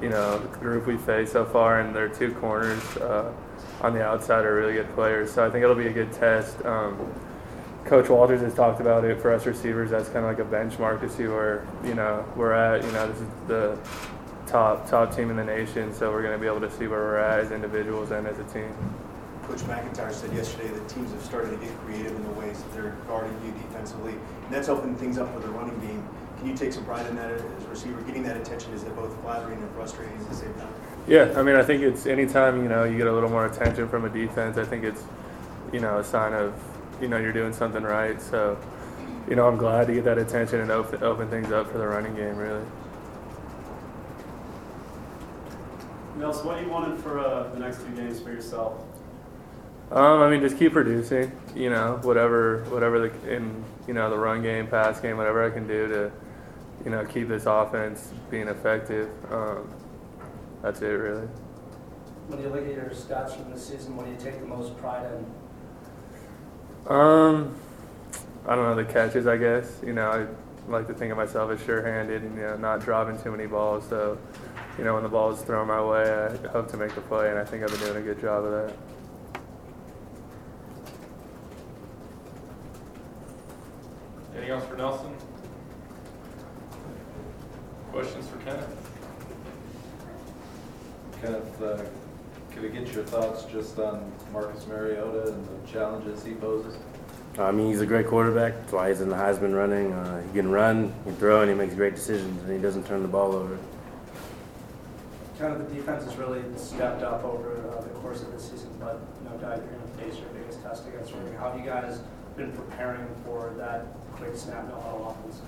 you 0.00 0.08
know, 0.08 0.38
group 0.60 0.86
we 0.86 0.96
faced 0.96 1.32
so 1.32 1.44
far, 1.44 1.80
and 1.80 1.94
their 1.94 2.08
two 2.08 2.32
corners 2.34 2.82
uh, 2.98 3.32
on 3.80 3.92
the 3.94 4.04
outside 4.04 4.44
are 4.44 4.54
really 4.54 4.74
good 4.74 4.92
players. 4.94 5.32
So 5.32 5.44
I 5.44 5.50
think 5.50 5.64
it'll 5.64 5.74
be 5.74 5.88
a 5.88 5.92
good 5.92 6.12
test. 6.12 6.64
Um, 6.64 7.12
Coach 7.84 8.08
Walters 8.08 8.40
has 8.42 8.54
talked 8.54 8.80
about 8.80 9.04
it 9.04 9.20
for 9.20 9.32
us 9.32 9.46
receivers. 9.46 9.90
That's 9.90 10.08
kind 10.10 10.24
of 10.24 10.24
like 10.24 10.38
a 10.38 10.48
benchmark 10.48 11.00
to 11.00 11.08
see 11.08 11.26
where 11.26 11.66
you 11.84 11.94
know 11.94 12.24
we're 12.36 12.52
at. 12.52 12.84
You 12.84 12.92
know, 12.92 13.08
this 13.08 13.20
is 13.20 13.28
the 13.48 13.78
top 14.46 14.88
top 14.88 15.16
team 15.16 15.30
in 15.30 15.36
the 15.36 15.44
nation, 15.44 15.92
so 15.94 16.12
we're 16.12 16.22
going 16.22 16.34
to 16.34 16.38
be 16.38 16.46
able 16.46 16.60
to 16.60 16.70
see 16.70 16.86
where 16.86 17.00
we're 17.00 17.16
at 17.16 17.40
as 17.40 17.50
individuals 17.50 18.10
and 18.10 18.26
as 18.26 18.38
a 18.38 18.44
team. 18.44 18.74
Coach 19.48 19.64
MacIntyre 19.64 20.12
said 20.12 20.30
yesterday 20.34 20.68
that 20.68 20.88
teams 20.90 21.10
have 21.10 21.22
started 21.22 21.50
to 21.50 21.56
get 21.56 21.74
creative 21.80 22.14
in 22.14 22.22
the 22.22 22.32
ways 22.32 22.62
that 22.62 22.72
they're 22.74 22.96
guarding 23.06 23.32
you 23.42 23.50
defensively, 23.52 24.12
and 24.12 24.50
that's 24.52 24.68
opening 24.68 24.94
things 24.94 25.16
up 25.16 25.32
for 25.32 25.40
the 25.40 25.48
running 25.48 25.78
game. 25.80 26.06
Can 26.36 26.48
you 26.48 26.54
take 26.54 26.70
some 26.70 26.84
pride 26.84 27.06
in 27.06 27.16
that 27.16 27.30
as 27.30 27.40
a 27.40 27.68
receiver? 27.68 27.98
Getting 28.02 28.24
that 28.24 28.36
attention 28.36 28.74
is 28.74 28.82
it 28.82 28.94
both 28.94 29.18
flattering 29.22 29.58
and 29.58 29.70
frustrating 29.74 30.14
at 30.18 30.28
the 30.28 30.34
same 30.34 30.52
time? 30.54 30.72
Yeah, 31.08 31.32
I 31.34 31.42
mean, 31.42 31.56
I 31.56 31.62
think 31.62 31.82
it's 31.82 32.06
anytime 32.06 32.62
you 32.62 32.68
know 32.68 32.84
you 32.84 32.98
get 32.98 33.06
a 33.06 33.12
little 33.12 33.30
more 33.30 33.46
attention 33.46 33.88
from 33.88 34.04
a 34.04 34.10
defense. 34.10 34.58
I 34.58 34.64
think 34.64 34.84
it's 34.84 35.02
you 35.72 35.80
know 35.80 35.96
a 35.96 36.04
sign 36.04 36.34
of 36.34 36.54
you 37.00 37.08
know 37.08 37.16
you're 37.16 37.32
doing 37.32 37.54
something 37.54 37.82
right. 37.82 38.20
So 38.20 38.58
you 39.30 39.34
know 39.34 39.48
I'm 39.48 39.56
glad 39.56 39.86
to 39.86 39.94
get 39.94 40.04
that 40.04 40.18
attention 40.18 40.60
and 40.60 40.70
open 40.70 41.02
open 41.02 41.30
things 41.30 41.50
up 41.52 41.72
for 41.72 41.78
the 41.78 41.88
running 41.88 42.14
game. 42.14 42.36
Really. 42.36 42.64
Nelson, 46.18 46.46
what 46.46 46.58
do 46.58 46.64
you 46.64 46.70
wanted 46.70 47.00
for 47.00 47.18
uh, 47.18 47.48
the 47.54 47.60
next 47.60 47.78
two 47.78 47.90
games 47.92 48.20
for 48.20 48.30
yourself? 48.30 48.84
Um, 49.90 50.20
I 50.20 50.28
mean, 50.30 50.40
just 50.40 50.58
keep 50.58 50.72
producing. 50.72 51.32
You 51.54 51.70
know, 51.70 51.98
whatever, 52.02 52.64
whatever 52.64 53.08
the 53.08 53.34
in 53.34 53.64
you 53.86 53.94
know 53.94 54.10
the 54.10 54.18
run 54.18 54.42
game, 54.42 54.66
pass 54.66 55.00
game, 55.00 55.16
whatever 55.16 55.44
I 55.44 55.50
can 55.50 55.66
do 55.66 55.88
to, 55.88 56.12
you 56.84 56.90
know, 56.90 57.04
keep 57.06 57.28
this 57.28 57.46
offense 57.46 58.12
being 58.30 58.48
effective. 58.48 59.08
Um, 59.32 59.72
that's 60.62 60.82
it, 60.82 60.86
really. 60.86 61.26
When 62.26 62.42
you 62.42 62.48
look 62.50 62.66
at 62.66 62.74
your 62.74 62.90
stats 62.90 63.34
from 63.34 63.50
this 63.50 63.66
season, 63.66 63.96
what 63.96 64.04
do 64.04 64.12
you 64.12 64.18
take 64.18 64.40
the 64.40 64.46
most 64.46 64.76
pride 64.76 65.06
in? 65.06 66.92
Um, 66.92 67.54
I 68.46 68.54
don't 68.54 68.64
know 68.64 68.74
the 68.74 68.84
catches. 68.84 69.26
I 69.26 69.36
guess 69.38 69.80
you 69.84 69.94
know 69.94 70.10
I 70.10 70.70
like 70.70 70.86
to 70.88 70.94
think 70.94 71.10
of 71.10 71.16
myself 71.16 71.50
as 71.50 71.64
sure-handed 71.64 72.22
and 72.22 72.36
you 72.36 72.42
know 72.42 72.56
not 72.56 72.80
dropping 72.80 73.22
too 73.22 73.30
many 73.30 73.46
balls. 73.46 73.88
So, 73.88 74.18
you 74.76 74.84
know 74.84 74.92
when 74.92 75.02
the 75.02 75.08
ball 75.08 75.32
is 75.32 75.40
thrown 75.40 75.68
my 75.68 75.82
way, 75.82 76.02
I 76.02 76.48
hope 76.48 76.68
to 76.72 76.76
make 76.76 76.94
the 76.94 77.00
play, 77.00 77.30
and 77.30 77.38
I 77.38 77.44
think 77.44 77.62
I've 77.62 77.70
been 77.70 77.80
doing 77.80 77.96
a 77.96 78.02
good 78.02 78.20
job 78.20 78.44
of 78.44 78.50
that. 78.52 78.76
Anything 84.34 84.50
else 84.50 84.64
for 84.66 84.76
Nelson? 84.76 85.14
Questions 87.90 88.28
for 88.28 88.38
Kenneth? 88.38 88.90
Kenneth, 91.20 91.62
uh, 91.62 91.84
could 92.52 92.62
we 92.62 92.68
get 92.68 92.94
your 92.94 93.04
thoughts 93.04 93.36
just 93.50 93.78
on 93.78 94.12
Marcus 94.32 94.66
Mariota 94.66 95.32
and 95.32 95.46
the 95.46 95.72
challenges 95.72 96.24
he 96.24 96.34
poses? 96.34 96.76
I 97.38 97.52
mean, 97.52 97.68
he's 97.68 97.80
a 97.80 97.86
great 97.86 98.08
quarterback. 98.08 98.54
That's 98.54 98.72
why 98.72 98.88
he's 98.88 99.00
in 99.00 99.08
the 99.08 99.16
Heisman 99.16 99.54
running. 99.54 99.92
Uh, 99.92 100.22
he 100.26 100.32
can 100.32 100.50
run, 100.50 100.92
he 101.04 101.10
can 101.10 101.16
throw, 101.16 101.40
and 101.42 101.50
he 101.50 101.56
makes 101.56 101.74
great 101.74 101.94
decisions, 101.94 102.42
and 102.42 102.52
he 102.52 102.58
doesn't 102.58 102.86
turn 102.86 103.02
the 103.02 103.08
ball 103.08 103.32
over. 103.32 103.58
kind 105.38 105.52
of 105.54 105.68
the 105.68 105.74
defense 105.74 106.04
has 106.04 106.16
really 106.16 106.42
stepped 106.56 107.02
up 107.02 107.22
over 107.24 107.56
uh, 107.70 107.80
the 107.80 107.90
course 108.00 108.22
of 108.22 108.32
the 108.32 108.40
season, 108.40 108.70
but 108.80 109.00
no 109.24 109.36
doubt 109.38 109.58
you're 109.58 109.66
going 109.66 109.82
to 109.82 110.02
face 110.02 110.18
your 110.20 110.28
biggest 110.30 110.62
test 110.62 110.88
against 110.88 111.14
Oregon. 111.14 111.36
How 111.36 111.50
have 111.52 111.60
you 111.60 111.66
guys 111.66 112.00
been 112.36 112.50
preparing 112.52 113.06
for 113.24 113.54
that 113.56 113.86
quick 114.12 114.34
snap, 114.36 114.68
no 114.68 114.74
huddle 114.80 115.16
offense? 115.16 115.40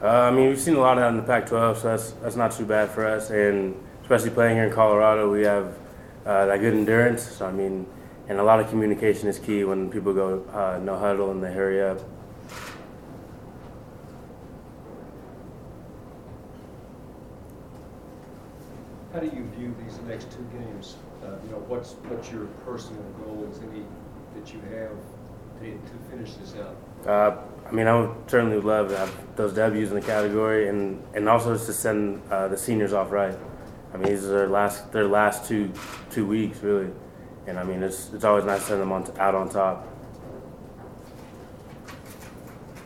Uh, 0.00 0.06
I 0.06 0.30
mean, 0.30 0.48
we've 0.48 0.60
seen 0.60 0.74
a 0.74 0.80
lot 0.80 0.96
of 0.96 1.02
that 1.02 1.08
in 1.08 1.16
the 1.16 1.22
Pac-12, 1.22 1.76
so 1.76 1.88
that's 1.88 2.10
that's 2.22 2.36
not 2.36 2.52
too 2.52 2.64
bad 2.64 2.90
for 2.90 3.04
us. 3.06 3.30
And 3.30 3.74
especially 4.02 4.30
playing 4.30 4.56
here 4.56 4.64
in 4.64 4.72
Colorado, 4.72 5.30
we 5.30 5.42
have 5.42 5.74
uh, 6.26 6.46
that 6.46 6.60
good 6.60 6.74
endurance. 6.74 7.22
So 7.22 7.46
I 7.46 7.52
mean, 7.52 7.86
and 8.28 8.38
a 8.38 8.42
lot 8.42 8.60
of 8.60 8.68
communication 8.70 9.28
is 9.28 9.38
key 9.38 9.64
when 9.64 9.90
people 9.90 10.12
go 10.14 10.44
uh, 10.52 10.78
no 10.82 10.98
huddle 10.98 11.30
and 11.30 11.42
they 11.42 11.52
hurry 11.52 11.82
up. 11.82 11.98
How 19.12 19.20
do 19.20 19.26
you 19.26 19.44
view 19.58 19.74
these 19.84 19.98
next 20.08 20.30
two 20.30 20.46
games? 20.58 20.96
Uh, 21.22 21.36
You 21.44 21.52
know, 21.52 21.58
what's, 21.68 21.92
what's 22.08 22.32
your 22.32 22.46
personal 22.64 23.02
goals, 23.24 23.60
any 23.70 23.84
that 24.34 24.54
you 24.54 24.60
have 24.72 24.96
to 25.60 25.70
to 25.70 26.10
finish 26.10 26.32
this 26.34 26.54
out? 26.56 26.76
Uh, 27.06 27.36
I 27.68 27.72
mean, 27.72 27.86
I 27.86 28.00
would 28.00 28.14
certainly 28.26 28.58
love 28.58 28.88
to 28.88 28.96
have 28.96 29.36
those 29.36 29.52
W's 29.52 29.90
in 29.90 29.96
the 29.96 30.06
category, 30.06 30.68
and, 30.68 31.02
and 31.14 31.28
also 31.28 31.52
just 31.52 31.66
to 31.66 31.72
send 31.74 32.22
uh, 32.30 32.48
the 32.48 32.56
seniors 32.56 32.94
off 32.94 33.12
right. 33.12 33.36
I 33.92 33.98
mean, 33.98 34.08
these 34.08 34.24
are 34.24 34.30
their 34.30 34.48
last 34.48 34.90
their 34.92 35.06
last 35.06 35.46
two 35.46 35.70
two 36.10 36.26
weeks 36.26 36.62
really, 36.62 36.90
and 37.46 37.58
I 37.58 37.64
mean, 37.64 37.82
it's 37.82 38.12
it's 38.12 38.24
always 38.24 38.44
nice 38.44 38.60
to 38.60 38.66
send 38.68 38.80
them 38.80 38.92
on 38.92 39.10
out 39.18 39.34
on 39.34 39.48
top. 39.48 39.88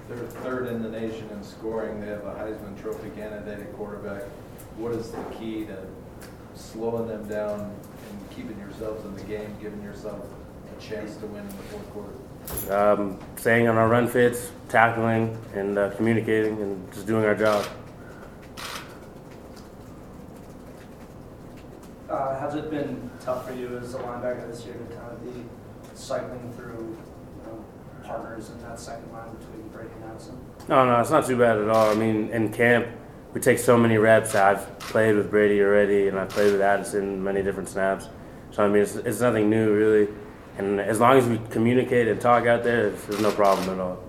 They're 0.09 0.19
third 0.19 0.69
in 0.69 0.83
the 0.83 0.89
nation 0.89 1.29
in 1.33 1.43
scoring. 1.43 2.01
They 2.01 2.09
have 2.09 2.25
a 2.25 2.35
Heisman 2.35 2.81
Trophy 2.81 3.11
candidate 3.11 3.61
at 3.61 3.77
quarterback. 3.77 4.23
What 4.77 4.93
is 4.93 5.11
the 5.11 5.23
key 5.39 5.65
to 5.67 5.79
slowing 6.55 7.09
them 7.09 7.27
down 7.29 7.61
and 7.61 8.31
keeping 8.31 8.59
yourselves 8.59 9.05
in 9.05 9.15
the 9.15 9.25
game, 9.25 9.57
giving 9.61 9.83
yourself 9.83 10.25
a 10.77 10.81
chance 10.81 11.17
to 11.17 11.27
win 11.27 11.43
in 11.43 11.49
the 11.49 11.63
fourth 11.65 11.91
quarter? 11.91 12.13
Um, 12.71 13.19
staying 13.37 13.67
on 13.67 13.77
our 13.77 13.89
run 13.89 14.07
fits, 14.07 14.51
tackling, 14.69 15.37
and 15.55 15.77
uh, 15.77 15.91
communicating, 15.91 16.61
and 16.63 16.93
just 16.93 17.07
doing 17.07 17.25
our 17.25 17.35
job. 17.35 17.67
Has 22.39 22.55
it 22.55 22.71
been 22.71 23.11
tough 23.21 23.49
for 23.49 23.55
you 23.55 23.79
as 23.79 23.95
a 23.95 23.99
linebacker 23.99 24.47
this 24.51 24.65
year 24.65 24.75
to 24.75 24.95
kind 24.97 25.13
of 25.13 25.25
be 25.25 25.45
cycling 25.95 26.53
through 26.53 26.97
you 26.97 27.47
know, 27.47 27.65
partners 28.05 28.51
in 28.51 28.61
that 28.63 28.79
second 28.79 29.11
line 29.13 29.35
between 29.37 29.69
Brady 29.69 29.91
and 29.97 30.13
Addison? 30.13 30.39
No, 30.69 30.85
no, 30.85 31.01
it's 31.01 31.11
not 31.11 31.27
too 31.27 31.39
bad 31.39 31.59
at 31.59 31.69
all. 31.69 31.91
I 31.91 31.95
mean, 31.95 32.29
in 32.31 32.53
camp, 32.53 32.89
we 33.33 33.41
take 33.41 33.59
so 33.59 33.77
many 33.79 33.97
reps. 33.97 34.35
I've 34.35 34.79
played 34.79 35.17
with 35.17 35.31
Brady 35.31 35.61
already, 35.61 36.09
and 36.09 36.19
I've 36.19 36.29
played 36.29 36.53
with 36.53 36.61
Addison 36.61 37.23
many 37.23 37.43
different 37.43 37.69
snaps. 37.69 38.09
So 38.51 38.65
I 38.65 38.69
mean, 38.69 38.83
it's, 38.83 38.97
it's 38.97 39.21
nothing 39.21 39.49
new 39.51 39.75
really. 39.75 40.09
And 40.59 40.81
as 40.81 41.01
long 41.01 41.19
as 41.19 41.27
we 41.27 41.39
communicate 41.51 42.09
and 42.09 42.21
talk 42.21 42.47
out 42.47 42.65
there, 42.65 42.91
there's, 42.91 43.21
no 43.21 43.31
problem 43.31 43.69
at 43.71 43.79
all. 43.79 44.03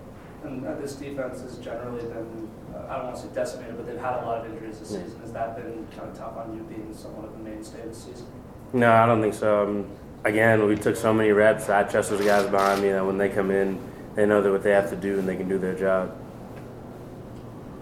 And 0.43 0.63
this 0.81 0.96
defense 0.96 1.41
has 1.41 1.57
generally 1.57 2.03
been, 2.03 2.50
I 2.89 2.98
don't 2.98 3.05
want 3.05 3.15
to 3.17 3.22
say 3.24 3.27
decimated, 3.34 3.77
but 3.77 3.86
they've 3.86 4.00
had 4.00 4.24
a 4.24 4.25
lot 4.25 4.46
of 4.46 4.51
injuries 4.51 4.79
this 4.79 4.89
season. 4.89 5.19
Has 5.22 5.31
that 5.34 5.55
been 5.55 5.88
kind 5.96 6.10
of 6.10 6.17
tough 6.17 6.38
on 6.38 6.55
you 6.55 6.63
being 6.63 6.93
somewhat 6.93 7.25
of 7.25 7.31
the 7.34 7.43
mainstay 7.43 7.81
this 7.86 8.03
season? 8.03 8.27
No, 8.74 8.91
I 8.91 9.05
don't 9.05 9.22
think 9.22 9.34
so. 9.34 9.63
Um, 9.63 9.88
again, 10.24 10.65
we 10.67 10.75
took 10.75 10.96
so 10.96 11.13
many 11.13 11.31
reps. 11.31 11.69
I 11.69 11.84
trust 11.84 12.10
those 12.10 12.24
guys 12.24 12.50
behind 12.50 12.81
me 12.81 12.89
that 12.89 13.05
when 13.05 13.17
they 13.17 13.29
come 13.29 13.51
in, 13.51 13.79
they 14.15 14.25
know 14.25 14.41
that 14.41 14.51
what 14.51 14.63
they 14.63 14.72
have 14.72 14.89
to 14.89 14.96
do 14.96 15.19
and 15.19 15.27
they 15.27 15.36
can 15.36 15.48
do 15.48 15.57
their 15.57 15.75
job. 15.75 16.15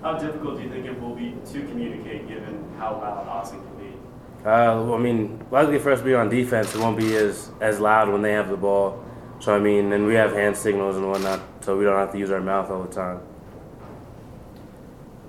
How 0.02 0.14
difficult 0.18 0.58
do 0.58 0.64
you 0.64 0.70
think 0.70 0.86
it 0.86 1.02
will 1.02 1.16
be 1.16 1.36
to 1.54 1.66
communicate 1.66 2.28
given 2.28 2.64
how 2.78 2.94
loud 2.94 3.28
Austin 3.28 3.60
can 3.60 3.78
be? 3.78 3.94
Uh, 4.42 4.84
well, 4.84 4.94
I 4.94 5.00
mean, 5.00 5.44
luckily 5.50 5.80
for 5.80 5.92
us 5.92 6.00
to 6.00 6.06
be 6.06 6.14
on 6.14 6.30
defense, 6.30 6.76
it 6.76 6.80
won't 6.80 6.98
be 6.98 7.16
as, 7.16 7.50
as 7.60 7.80
loud 7.80 8.10
when 8.10 8.22
they 8.22 8.34
have 8.34 8.50
the 8.50 8.58
ball. 8.58 9.04
So, 9.40 9.56
I 9.56 9.60
mean, 9.60 9.92
and 9.92 10.06
we 10.06 10.14
have 10.14 10.34
hand 10.34 10.56
signals 10.56 10.96
and 10.98 11.10
whatnot, 11.10 11.42
so 11.62 11.78
we 11.78 11.84
don't 11.84 11.98
have 11.98 12.12
to 12.12 12.20
use 12.20 12.30
our 12.30 12.40
mouth 12.40 12.70
all 12.70 12.84
the 12.84 12.94
time. 12.94 13.20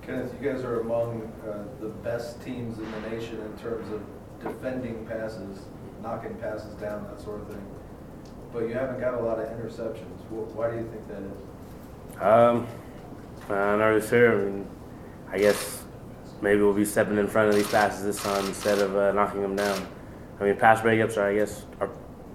Kenneth, 0.06 0.32
you 0.40 0.52
guys 0.52 0.62
are 0.62 0.80
among 0.80 1.22
uh, 1.48 1.64
the 1.80 1.88
best 1.88 2.40
teams 2.42 2.78
in 2.78 2.90
the 2.92 3.10
nation 3.10 3.40
in 3.40 3.58
terms 3.58 3.90
of 3.92 4.00
defending 4.40 5.04
passes, 5.06 5.58
knocking 6.02 6.34
passes 6.36 6.72
down, 6.74 7.04
that 7.10 7.20
sort 7.20 7.40
of 7.40 7.48
thing. 7.48 7.66
But 8.52 8.68
you 8.68 8.74
haven't 8.74 9.00
got 9.00 9.14
a 9.14 9.20
lot 9.20 9.40
of 9.40 9.48
interceptions. 9.48 10.20
Wh- 10.28 10.54
Why 10.56 10.70
do 10.70 10.76
you 10.76 10.88
think 10.88 11.08
that 11.08 11.22
is? 11.22 12.22
Um, 12.22 12.66
I'm 13.50 13.78
not 13.80 13.86
really 13.86 14.06
sure. 14.06 14.32
I 14.40 14.44
mean, 14.44 14.66
I 15.32 15.38
guess 15.38 15.82
maybe 16.40 16.62
we'll 16.62 16.72
be 16.72 16.84
stepping 16.84 17.18
in 17.18 17.26
front 17.26 17.48
of 17.48 17.56
these 17.56 17.68
passes 17.68 18.04
this 18.04 18.22
time 18.22 18.46
instead 18.46 18.78
of 18.78 18.94
uh, 18.94 19.10
knocking 19.12 19.42
them 19.42 19.56
down. 19.56 19.86
I 20.40 20.44
mean, 20.44 20.56
pass 20.56 20.80
breakups 20.82 21.16
are, 21.16 21.28
I 21.28 21.34
guess, 21.34 21.64
are, 21.80 21.90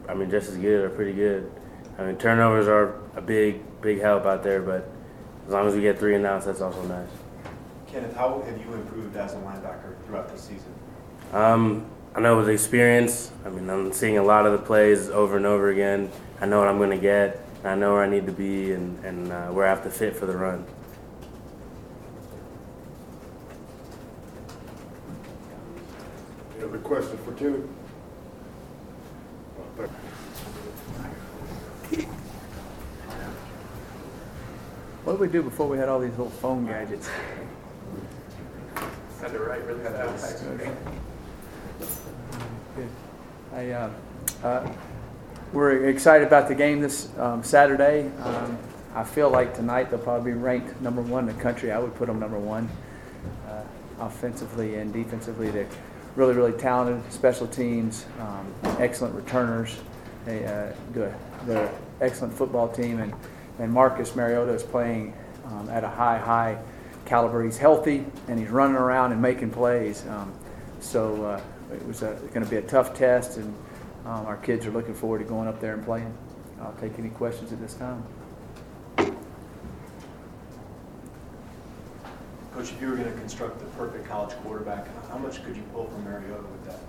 I 0.10 0.14
mean, 0.14 0.30
just 0.30 0.50
as 0.50 0.58
good 0.58 0.84
or 0.84 0.90
pretty 0.90 1.14
good. 1.14 1.50
I 1.98 2.04
mean, 2.04 2.18
turnovers 2.18 2.68
are 2.68 2.96
a 3.16 3.22
big, 3.22 3.62
big 3.82 4.02
help 4.02 4.26
out 4.26 4.44
there, 4.44 4.62
but 4.62 4.90
as 5.46 5.54
long 5.54 5.68
as 5.68 5.74
we 5.76 5.82
get 5.82 6.00
three 6.00 6.16
and 6.16 6.26
outs, 6.26 6.46
that's 6.46 6.62
also 6.62 6.82
nice. 6.84 7.08
Kenneth, 7.92 8.16
how 8.16 8.42
have 8.42 8.58
you 8.58 8.74
improved 8.74 9.18
as 9.18 9.34
a 9.34 9.38
linebacker 9.38 10.02
throughout 10.06 10.32
this 10.32 10.42
season? 10.42 10.74
Um, 11.34 11.86
I 12.16 12.22
know 12.22 12.38
with 12.38 12.48
experience, 12.48 13.32
I 13.46 13.50
mean, 13.50 13.70
I'm 13.70 13.92
seeing 13.92 14.18
a 14.18 14.24
lot 14.24 14.46
of 14.46 14.54
the 14.54 14.60
plays 14.60 15.10
over 15.10 15.36
and 15.36 15.46
over 15.46 15.70
again. 15.70 16.10
I 16.40 16.46
know 16.46 16.60
what 16.60 16.70
I'm 16.70 16.78
going 16.78 16.92
to 16.92 16.98
get. 16.98 17.46
I 17.66 17.76
know 17.76 17.92
where 17.92 18.04
I 18.04 18.10
need 18.10 18.26
to 18.28 18.32
be 18.32 18.72
and, 18.72 19.04
and 19.04 19.32
uh, 19.32 19.48
where 19.48 19.66
I 19.68 19.70
have 19.70 19.84
to 19.84 19.90
fit 19.90 20.16
for 20.16 20.26
the 20.26 20.38
run. 20.38 20.66
Any 26.56 26.64
other 26.64 26.78
questions 26.78 27.20
for 27.26 27.34
two? 27.34 27.70
What 35.04 35.14
did 35.14 35.20
we 35.20 35.28
do 35.28 35.44
before 35.44 35.68
we 35.68 35.78
had 35.78 35.90
all 35.90 36.00
these 36.00 36.12
little 36.12 36.30
phone 36.30 36.66
gadgets? 36.66 37.10
Had 39.32 39.38
to 39.38 39.44
write 39.46 39.66
really 39.66 39.82
fast. 39.82 40.44
Good. 42.76 42.90
I, 43.54 43.70
uh, 43.72 43.90
uh, 44.44 44.74
we're 45.54 45.88
excited 45.88 46.28
about 46.28 46.50
the 46.50 46.56
game 46.56 46.82
this 46.82 47.08
um, 47.18 47.42
Saturday. 47.42 48.12
Um, 48.24 48.58
I 48.94 49.06
feel 49.06 49.30
like 49.30 49.56
tonight 49.56 49.90
they'll 49.90 50.00
probably 50.00 50.34
be 50.34 50.38
ranked 50.38 50.82
number 50.82 51.02
one 51.02 51.30
in 51.30 51.38
the 51.38 51.42
country. 51.42 51.72
I 51.72 51.80
would 51.80 51.96
put 51.96 52.08
them 52.08 52.20
number 52.20 52.38
one 52.38 52.70
uh, 53.48 53.64
offensively 54.02 54.76
and 54.76 54.92
defensively. 54.92 55.50
They're 55.50 55.70
really, 56.18 56.34
really 56.34 56.60
talented. 56.60 57.10
Special 57.10 57.48
teams, 57.48 58.06
um, 58.20 58.54
excellent 58.80 59.16
returners. 59.16 59.78
They 60.26 60.46
uh, 60.46 60.74
do 60.94 61.04
a, 61.04 61.16
they're 61.46 61.68
an 61.68 61.74
excellent 62.02 62.34
football 62.34 62.68
team, 62.68 63.00
and, 63.00 63.14
and 63.60 63.72
Marcus 63.72 64.14
Mariota 64.14 64.52
is 64.52 64.64
playing 64.64 65.14
um, 65.46 65.70
at 65.70 65.86
a 65.86 65.90
high, 65.90 66.18
high 66.18 66.58
caliber. 67.06 67.44
He's 67.44 67.58
healthy 67.58 68.06
and 68.28 68.40
he's 68.40 68.50
running 68.50 68.76
around 68.76 69.12
and 69.12 69.22
making 69.22 69.52
plays. 69.52 70.06
Um, 70.08 70.34
so 70.80 71.24
uh, 71.26 71.42
it 71.74 71.86
was 71.86 72.02
going 72.02 72.44
to 72.44 72.50
be 72.50 72.58
a 72.58 72.62
tough 72.62 72.94
test, 72.94 73.38
and 73.38 73.56
um, 74.06 74.26
our 74.26 74.38
kids 74.38 74.66
are 74.66 74.72
looking 74.72 74.94
forward 74.94 75.20
to 75.20 75.26
going 75.26 75.48
up 75.48 75.60
there 75.60 75.74
and 75.74 75.86
playing. 75.86 76.14
I'll 76.62 76.74
take 76.74 76.98
any 77.00 77.10
questions 77.10 77.52
at 77.52 77.60
this 77.60 77.74
time. 77.76 78.04
Coach, 82.54 82.72
if 82.72 82.82
you 82.82 82.90
were 82.90 82.96
going 82.96 83.12
to 83.12 83.18
construct 83.18 83.60
the 83.60 83.66
perfect 83.78 84.08
college 84.08 84.36
quarterback, 84.44 84.86
how 85.08 85.18
much 85.18 85.44
could 85.44 85.56
you 85.56 85.64
pull 85.74 85.86
from 85.86 86.04
Mariota 86.04 86.42
with 86.42 86.66
that? 86.66 86.80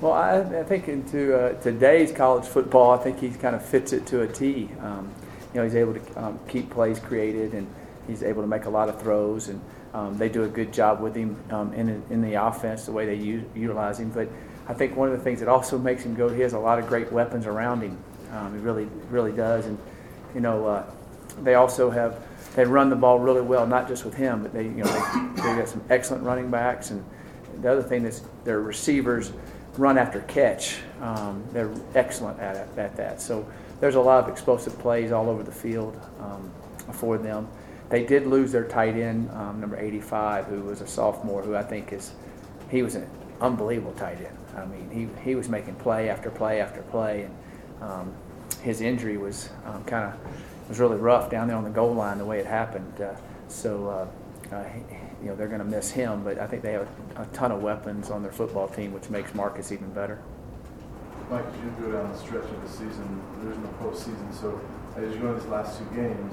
Well, 0.00 0.12
I, 0.12 0.40
I 0.60 0.62
think 0.64 0.88
into 0.88 1.38
uh, 1.38 1.60
today's 1.60 2.12
college 2.12 2.46
football, 2.46 2.92
I 2.92 2.98
think 2.98 3.20
he 3.20 3.30
kind 3.30 3.54
of 3.54 3.64
fits 3.64 3.92
it 3.92 4.06
to 4.06 4.22
a 4.22 4.26
T. 4.26 4.70
Um, 4.80 5.12
you 5.52 5.60
know, 5.60 5.64
he's 5.64 5.74
able 5.74 5.94
to 5.94 6.24
um, 6.24 6.40
keep 6.48 6.70
plays 6.70 6.98
created, 6.98 7.52
and 7.52 7.66
he's 8.06 8.22
able 8.22 8.42
to 8.42 8.48
make 8.48 8.64
a 8.64 8.70
lot 8.70 8.88
of 8.88 9.00
throws, 9.00 9.48
and 9.48 9.60
um, 9.94 10.18
they 10.18 10.28
do 10.28 10.44
a 10.44 10.48
good 10.48 10.72
job 10.72 11.00
with 11.00 11.14
him 11.14 11.36
um, 11.50 11.72
in 11.74 12.02
in 12.10 12.22
the 12.22 12.34
offense, 12.34 12.86
the 12.86 12.92
way 12.92 13.06
they 13.06 13.14
use, 13.14 13.44
utilize 13.54 13.98
him. 13.98 14.10
But 14.10 14.28
I 14.68 14.74
think 14.74 14.96
one 14.96 15.10
of 15.10 15.16
the 15.16 15.22
things 15.22 15.40
that 15.40 15.48
also 15.48 15.78
makes 15.78 16.04
him 16.04 16.14
go, 16.14 16.28
he 16.28 16.40
has 16.42 16.52
a 16.52 16.58
lot 16.58 16.78
of 16.78 16.86
great 16.86 17.12
weapons 17.12 17.46
around 17.46 17.82
him. 17.82 17.98
Um, 18.32 18.54
he 18.54 18.60
really, 18.60 18.88
really 19.10 19.32
does, 19.32 19.66
and 19.66 19.78
you 20.34 20.40
know, 20.40 20.66
uh, 20.66 20.90
they 21.42 21.54
also 21.54 21.90
have 21.90 22.22
they 22.54 22.64
run 22.64 22.90
the 22.90 22.96
ball 22.96 23.18
really 23.18 23.42
well, 23.42 23.66
not 23.66 23.86
just 23.86 24.04
with 24.04 24.14
him, 24.14 24.42
but 24.42 24.52
they 24.52 24.64
you 24.64 24.84
know 24.84 25.32
they, 25.36 25.42
they 25.42 25.56
got 25.56 25.68
some 25.68 25.82
excellent 25.90 26.24
running 26.24 26.50
backs, 26.50 26.90
and 26.90 27.04
the 27.60 27.70
other 27.70 27.82
thing 27.82 28.04
is 28.04 28.22
their 28.44 28.60
receivers 28.60 29.32
run 29.78 29.98
after 29.98 30.20
catch. 30.22 30.78
Um, 31.00 31.44
they're 31.52 31.72
excellent 31.94 32.40
at, 32.40 32.56
at 32.78 32.96
that. 32.96 33.20
So 33.20 33.46
there's 33.80 33.94
a 33.94 34.00
lot 34.00 34.24
of 34.24 34.30
explosive 34.30 34.78
plays 34.78 35.12
all 35.12 35.28
over 35.28 35.42
the 35.42 35.52
field 35.52 36.00
um, 36.20 36.50
for 36.92 37.18
them. 37.18 37.48
They 37.88 38.04
did 38.04 38.26
lose 38.26 38.52
their 38.52 38.64
tight 38.64 38.96
end, 38.96 39.30
um, 39.30 39.60
number 39.60 39.78
85, 39.78 40.46
who 40.46 40.62
was 40.62 40.80
a 40.80 40.86
sophomore, 40.86 41.42
who 41.42 41.54
I 41.54 41.62
think 41.62 41.92
is, 41.92 42.12
he 42.70 42.82
was 42.82 42.96
an 42.96 43.08
unbelievable 43.40 43.92
tight 43.92 44.18
end. 44.18 44.36
I 44.56 44.64
mean, 44.64 44.90
he, 44.90 45.22
he 45.30 45.34
was 45.34 45.48
making 45.48 45.76
play 45.76 46.08
after 46.08 46.30
play 46.30 46.60
after 46.60 46.82
play, 46.82 47.22
and 47.22 47.82
um, 47.82 48.14
his 48.62 48.80
injury 48.80 49.16
was 49.16 49.50
kind 49.86 50.12
of 50.12 50.18
was 50.68 50.80
really 50.80 50.96
rough 50.96 51.30
down 51.30 51.48
there 51.48 51.56
on 51.56 51.64
the 51.64 51.70
goal 51.70 51.94
line 51.94 52.18
the 52.18 52.24
way 52.24 52.38
it 52.40 52.46
happened. 52.46 53.00
Uh, 53.00 53.14
so 53.48 53.88
uh, 53.88 54.54
uh, 54.54 54.64
you 55.22 55.28
know, 55.28 55.36
they're 55.36 55.48
going 55.48 55.60
to 55.60 55.64
miss 55.64 55.90
him, 55.90 56.22
but 56.24 56.38
I 56.38 56.46
think 56.46 56.62
they 56.62 56.72
have 56.72 56.88
a, 57.16 57.22
a 57.22 57.26
ton 57.26 57.52
of 57.52 57.62
weapons 57.62 58.10
on 58.10 58.22
their 58.22 58.32
football 58.32 58.68
team, 58.68 58.92
which 58.92 59.08
makes 59.10 59.34
Marcus 59.34 59.72
even 59.72 59.90
better. 59.90 60.20
Mike, 61.30 61.44
you 61.62 61.84
go 61.84 61.92
down 61.92 62.12
the 62.12 62.18
stretch 62.18 62.44
of 62.44 62.62
the 62.62 62.68
season, 62.68 63.20
there's 63.42 63.58
no 63.58 63.68
postseason, 63.80 64.32
so 64.32 64.60
as 64.96 65.12
you 65.12 65.20
go 65.20 65.28
into 65.28 65.40
these 65.40 65.50
last 65.50 65.78
two 65.78 65.84
games, 65.96 66.32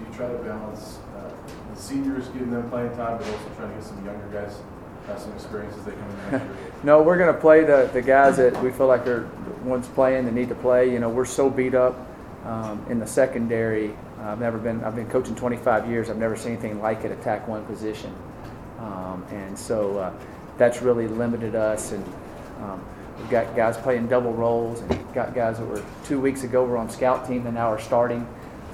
you 0.00 0.14
try 0.14 0.28
to 0.28 0.38
balance 0.38 0.98
uh, 1.16 1.30
the 1.74 1.80
seniors, 1.80 2.28
giving 2.28 2.50
them 2.50 2.68
playing 2.70 2.90
time, 2.96 3.18
but 3.18 3.26
also 3.26 3.48
trying 3.56 3.70
to 3.70 3.74
get 3.74 3.84
some 3.84 4.04
younger 4.04 4.26
guys, 4.32 4.58
have 5.06 5.18
some 5.18 5.32
experience 5.32 5.76
as 5.76 5.84
they 5.84 5.92
come 5.92 6.40
in? 6.40 6.56
No, 6.82 7.02
we're 7.02 7.18
going 7.18 7.34
to 7.34 7.40
play 7.40 7.64
the, 7.64 7.90
the 7.92 8.02
guys 8.02 8.36
that 8.36 8.62
we 8.62 8.70
feel 8.70 8.86
like 8.86 9.06
are 9.06 9.28
ones 9.64 9.88
playing 9.88 10.26
that 10.26 10.34
need 10.34 10.48
to 10.50 10.54
play. 10.54 10.92
You 10.92 11.00
know, 11.00 11.08
we're 11.08 11.24
so 11.24 11.50
beat 11.50 11.74
up 11.74 11.98
um, 12.44 12.84
in 12.88 12.98
the 12.98 13.06
secondary. 13.06 13.96
I've 14.20 14.40
never 14.40 14.58
been, 14.58 14.82
I've 14.84 14.96
been 14.96 15.08
coaching 15.08 15.34
25 15.34 15.88
years. 15.88 16.10
I've 16.10 16.18
never 16.18 16.36
seen 16.36 16.52
anything 16.52 16.80
like 16.80 17.04
it 17.04 17.12
attack 17.12 17.48
one 17.48 17.64
position. 17.64 18.14
Um, 18.78 19.24
and 19.30 19.58
so 19.58 19.98
uh, 19.98 20.12
that's 20.58 20.82
really 20.82 21.08
limited 21.08 21.54
us. 21.54 21.92
And 21.92 22.04
um, 22.60 22.84
we've 23.18 23.30
got 23.30 23.54
guys 23.56 23.76
playing 23.76 24.08
double 24.08 24.32
roles 24.32 24.80
and 24.80 25.14
got 25.14 25.34
guys 25.34 25.58
that 25.58 25.66
were 25.66 25.82
two 26.04 26.20
weeks 26.20 26.44
ago 26.44 26.64
were 26.64 26.76
on 26.76 26.90
scout 26.90 27.26
team 27.26 27.46
and 27.46 27.54
now 27.54 27.68
are 27.68 27.80
starting. 27.80 28.26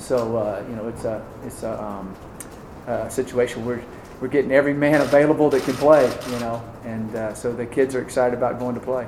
So, 0.02 0.36
uh, 0.36 0.64
you 0.68 0.74
know, 0.74 0.88
it's 0.88 1.04
a, 1.04 1.24
it's 1.44 1.62
a, 1.62 1.80
um, 1.80 2.14
a 2.88 3.08
situation 3.08 3.64
where 3.64 3.82
we're 4.20 4.28
getting 4.28 4.50
every 4.50 4.74
man 4.74 5.00
available 5.00 5.48
that 5.50 5.62
can 5.62 5.74
play, 5.74 6.12
you 6.30 6.38
know, 6.40 6.62
and 6.84 7.14
uh, 7.14 7.34
so 7.34 7.52
the 7.52 7.64
kids 7.64 7.94
are 7.94 8.02
excited 8.02 8.36
about 8.36 8.58
going 8.58 8.74
to 8.74 8.80
play. 8.80 9.06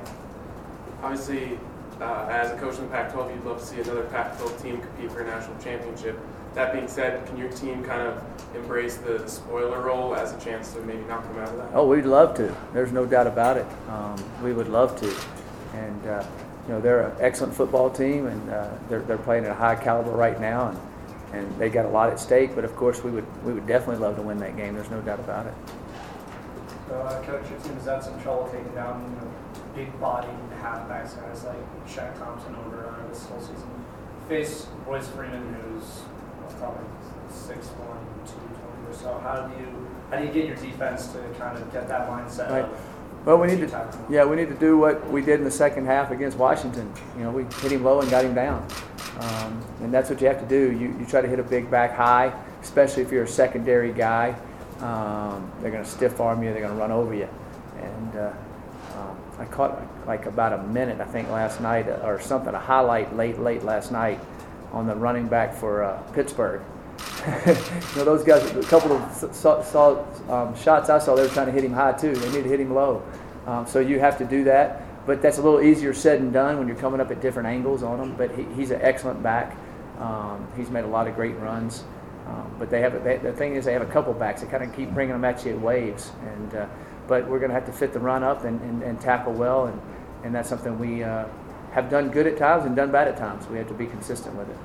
Obviously, 1.02 1.58
uh, 2.00 2.28
as 2.30 2.52
a 2.52 2.56
coach 2.58 2.76
in 2.78 2.82
the 2.82 2.90
Pac-12, 2.90 3.34
you'd 3.34 3.44
love 3.44 3.58
to 3.58 3.66
see 3.66 3.80
another 3.80 4.04
Pac-12 4.04 4.62
team 4.62 4.80
compete 4.80 5.10
for 5.10 5.22
a 5.22 5.26
national 5.26 5.58
championship. 5.58 6.18
That 6.54 6.72
being 6.72 6.86
said, 6.86 7.26
can 7.26 7.36
your 7.36 7.50
team 7.50 7.82
kind 7.82 8.02
of 8.02 8.24
embrace 8.54 8.96
the, 8.98 9.18
the 9.18 9.28
spoiler 9.28 9.80
role 9.80 10.14
as 10.14 10.32
a 10.32 10.40
chance 10.40 10.72
to 10.74 10.80
maybe 10.82 11.02
knock 11.06 11.24
them 11.24 11.38
out 11.38 11.48
of 11.48 11.56
that? 11.56 11.70
Oh, 11.74 11.88
we'd 11.88 12.06
love 12.06 12.36
to. 12.36 12.54
There's 12.72 12.92
no 12.92 13.04
doubt 13.04 13.26
about 13.26 13.56
it. 13.56 13.66
Um, 13.88 14.22
we 14.44 14.52
would 14.52 14.68
love 14.68 14.98
to, 15.00 15.12
and 15.76 16.06
uh, 16.06 16.24
you 16.66 16.74
know 16.74 16.80
they're 16.80 17.08
an 17.08 17.16
excellent 17.20 17.54
football 17.54 17.90
team, 17.90 18.26
and 18.26 18.50
uh, 18.50 18.70
they're 18.88 19.02
they're 19.02 19.18
playing 19.18 19.44
at 19.44 19.50
a 19.50 19.54
high 19.54 19.76
caliber 19.76 20.12
right 20.12 20.40
now, 20.40 20.68
and 20.68 20.78
and 21.34 21.58
they 21.58 21.68
got 21.68 21.84
a 21.84 21.88
lot 21.88 22.10
at 22.10 22.18
stake. 22.18 22.54
But 22.54 22.64
of 22.64 22.74
course, 22.76 23.02
we 23.02 23.10
would 23.10 23.44
we 23.44 23.52
would 23.52 23.66
definitely 23.66 24.02
love 24.02 24.16
to 24.16 24.22
win 24.22 24.38
that 24.38 24.56
game. 24.56 24.74
There's 24.74 24.90
no 24.90 25.00
doubt 25.00 25.20
about 25.20 25.46
it. 25.46 25.54
Uh, 26.92 27.22
coach, 27.22 27.48
team 27.48 27.74
has 27.74 27.86
had 27.86 28.04
some 28.04 28.20
trouble 28.22 28.48
taking 28.52 28.72
down 28.74 29.02
you 29.02 29.16
know, 29.16 29.32
big 29.74 30.00
body 30.00 30.28
halfbacks, 30.64 31.20
guys 31.20 31.44
like 31.44 31.86
Shaq 31.86 32.16
Thompson 32.18 32.54
over 32.66 32.86
uh, 32.86 33.08
this 33.08 33.24
whole 33.26 33.40
season. 33.40 33.68
Face 34.28 34.66
Royce 34.86 35.08
Freeman, 35.08 35.54
who's 35.54 36.02
probably 36.58 36.84
six 37.28 37.66
one, 37.68 37.98
two 38.24 38.40
twenty 38.56 38.88
or 38.88 38.94
so. 38.94 39.18
How 39.18 39.46
do 39.46 39.60
you 39.60 39.88
how 40.10 40.18
do 40.18 40.26
you 40.26 40.32
get 40.32 40.46
your 40.46 40.56
defense 40.56 41.08
to 41.08 41.18
kind 41.38 41.58
of 41.58 41.70
get 41.72 41.88
that 41.88 42.08
mindset? 42.08 42.50
Right. 42.50 42.64
Of, 42.64 42.93
Well, 43.24 43.38
we 43.38 43.46
need 43.46 43.70
to, 43.70 43.98
yeah, 44.10 44.26
we 44.26 44.36
need 44.36 44.48
to 44.48 44.54
do 44.54 44.76
what 44.76 45.10
we 45.10 45.22
did 45.22 45.38
in 45.38 45.44
the 45.44 45.50
second 45.50 45.86
half 45.86 46.10
against 46.10 46.36
Washington. 46.36 46.92
You 47.16 47.22
know, 47.22 47.30
we 47.30 47.44
hit 47.62 47.72
him 47.72 47.82
low 47.82 48.00
and 48.00 48.10
got 48.10 48.22
him 48.22 48.34
down, 48.34 48.66
um, 49.18 49.64
and 49.80 49.92
that's 49.92 50.10
what 50.10 50.20
you 50.20 50.26
have 50.26 50.40
to 50.40 50.46
do. 50.46 50.72
You, 50.72 50.94
you 50.98 51.06
try 51.06 51.22
to 51.22 51.28
hit 51.28 51.38
a 51.38 51.42
big 51.42 51.70
back 51.70 51.94
high, 51.94 52.38
especially 52.60 53.02
if 53.02 53.10
you're 53.10 53.24
a 53.24 53.28
secondary 53.28 53.94
guy. 53.94 54.36
Um, 54.80 55.50
they're 55.62 55.70
going 55.70 55.82
to 55.82 55.88
stiff 55.88 56.20
arm 56.20 56.42
you. 56.42 56.50
They're 56.52 56.60
going 56.60 56.74
to 56.74 56.78
run 56.78 56.90
over 56.90 57.14
you, 57.14 57.28
and 57.80 58.16
uh, 58.16 58.32
um, 58.94 59.18
I 59.38 59.46
caught 59.46 59.82
like 60.06 60.26
about 60.26 60.52
a 60.52 60.62
minute, 60.64 61.00
I 61.00 61.06
think, 61.06 61.30
last 61.30 61.62
night 61.62 61.88
uh, 61.88 62.02
or 62.04 62.20
something, 62.20 62.52
a 62.52 62.58
highlight 62.58 63.16
late, 63.16 63.38
late 63.38 63.62
last 63.62 63.90
night 63.90 64.20
on 64.70 64.86
the 64.86 64.94
running 64.94 65.28
back 65.28 65.54
for 65.54 65.82
uh, 65.82 65.96
Pittsburgh. 66.12 66.60
You 67.46 67.96
know, 67.96 68.04
those 68.04 68.22
guys, 68.24 68.44
a 68.54 68.62
couple 68.62 68.92
of 68.92 69.34
saw, 69.34 69.62
saw, 69.62 70.04
um, 70.28 70.54
shots 70.56 70.90
I 70.90 70.98
saw, 70.98 71.14
they 71.14 71.22
were 71.22 71.28
trying 71.28 71.46
to 71.46 71.52
hit 71.52 71.64
him 71.64 71.72
high 71.72 71.92
too. 71.92 72.14
They 72.14 72.30
need 72.32 72.42
to 72.42 72.48
hit 72.48 72.60
him 72.60 72.74
low. 72.74 73.02
Um, 73.46 73.66
so 73.66 73.80
you 73.80 73.98
have 73.98 74.18
to 74.18 74.24
do 74.24 74.44
that. 74.44 74.82
But 75.06 75.20
that's 75.20 75.38
a 75.38 75.42
little 75.42 75.60
easier 75.60 75.92
said 75.92 76.20
than 76.20 76.32
done 76.32 76.58
when 76.58 76.66
you're 76.66 76.76
coming 76.76 77.00
up 77.00 77.10
at 77.10 77.20
different 77.20 77.48
angles 77.48 77.82
on 77.82 78.00
him. 78.00 78.16
But 78.16 78.34
he, 78.34 78.44
he's 78.54 78.70
an 78.70 78.80
excellent 78.82 79.22
back. 79.22 79.56
Um, 79.98 80.46
he's 80.56 80.70
made 80.70 80.84
a 80.84 80.88
lot 80.88 81.08
of 81.08 81.14
great 81.14 81.36
runs. 81.36 81.84
Um, 82.26 82.54
but 82.58 82.70
they 82.70 82.80
have 82.80 82.94
a, 82.94 82.98
they, 83.00 83.18
the 83.18 83.32
thing 83.32 83.54
is 83.54 83.66
they 83.66 83.74
have 83.74 83.82
a 83.82 83.92
couple 83.92 84.14
backs. 84.14 84.40
They 84.40 84.46
kind 84.46 84.64
of 84.64 84.74
keep 84.74 84.90
bringing 84.92 85.12
them 85.12 85.24
at 85.24 85.44
you 85.44 85.52
at 85.52 85.60
waves. 85.60 86.10
And 86.26 86.54
uh, 86.54 86.66
but 87.06 87.28
we're 87.28 87.38
going 87.38 87.50
to 87.50 87.54
have 87.54 87.66
to 87.66 87.72
fit 87.72 87.92
the 87.92 88.00
run 88.00 88.22
up 88.22 88.44
and, 88.44 88.60
and, 88.62 88.82
and 88.82 89.00
tackle 89.00 89.34
well. 89.34 89.66
And, 89.66 89.80
and 90.24 90.34
that's 90.34 90.48
something 90.48 90.78
we 90.78 91.02
uh, 91.02 91.26
have 91.72 91.90
done 91.90 92.10
good 92.10 92.26
at 92.26 92.38
times 92.38 92.64
and 92.64 92.74
done 92.74 92.90
bad 92.90 93.08
at 93.08 93.18
times. 93.18 93.46
We 93.46 93.58
have 93.58 93.68
to 93.68 93.74
be 93.74 93.86
consistent 93.86 94.34
with 94.36 94.48
it. 94.48 94.56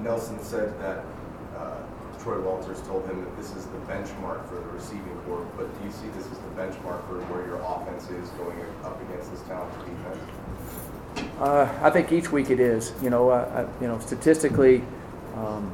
Nelson 0.00 0.40
said 0.42 0.78
that 0.80 1.04
Troy 2.22 2.40
Walters 2.40 2.80
told 2.82 3.06
him 3.06 3.24
that 3.24 3.36
this 3.36 3.54
is 3.56 3.66
the 3.66 3.78
benchmark 3.88 4.46
for 4.48 4.56
the 4.56 4.70
receiving 4.72 5.16
corps, 5.26 5.46
but 5.56 5.66
do 5.78 5.84
you 5.86 5.90
see 5.90 6.08
this 6.08 6.26
as 6.26 6.38
the 6.38 6.50
benchmark 6.56 7.06
for 7.08 7.20
where 7.32 7.46
your 7.46 7.56
offense 7.56 8.10
is 8.10 8.28
going 8.30 8.58
up 8.84 9.00
against 9.08 9.30
this 9.32 9.40
talented 9.42 9.80
defense? 9.86 11.30
Uh, 11.40 11.68
I 11.82 11.90
think 11.90 12.12
each 12.12 12.30
week 12.30 12.50
it 12.50 12.60
is. 12.60 12.92
You 13.02 13.10
know, 13.10 13.30
uh, 13.30 13.66
I, 13.66 13.82
you 13.82 13.88
know, 13.88 13.98
statistically, 14.00 14.84
um, 15.36 15.72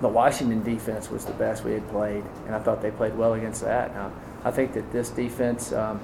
the 0.00 0.08
Washington 0.08 0.62
defense 0.62 1.10
was 1.10 1.24
the 1.24 1.32
best 1.32 1.64
we 1.64 1.72
had 1.72 1.86
played, 1.88 2.22
and 2.46 2.54
I 2.54 2.60
thought 2.60 2.80
they 2.80 2.92
played 2.92 3.16
well 3.16 3.34
against 3.34 3.62
that. 3.62 3.92
Now, 3.94 4.12
I 4.44 4.52
think 4.52 4.72
that 4.74 4.92
this 4.92 5.10
defense 5.10 5.72
um, 5.72 6.00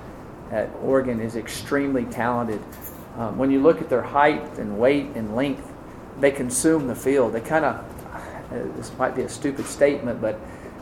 at 0.51 0.69
Oregon 0.83 1.21
is 1.21 1.37
extremely 1.37 2.05
talented. 2.07 2.61
Um, 3.17 3.39
when 3.39 3.53
you 3.53 3.63
look 3.63 3.81
at 3.81 3.89
their 3.89 4.03
height 4.03 4.59
and 4.59 4.79
weight 4.79 5.07
and 5.15 5.37
length, 5.37 5.73
they 6.19 6.33
consume 6.33 6.89
the 6.89 6.97
field. 6.97 7.33
They 7.33 7.41
kind 7.41 7.65
of, 7.65 7.85
this 8.51 8.93
might 8.99 9.15
be 9.15 9.23
a 9.23 9.29
stupid 9.29 9.67
statement, 9.67 10.21
but 10.21 10.35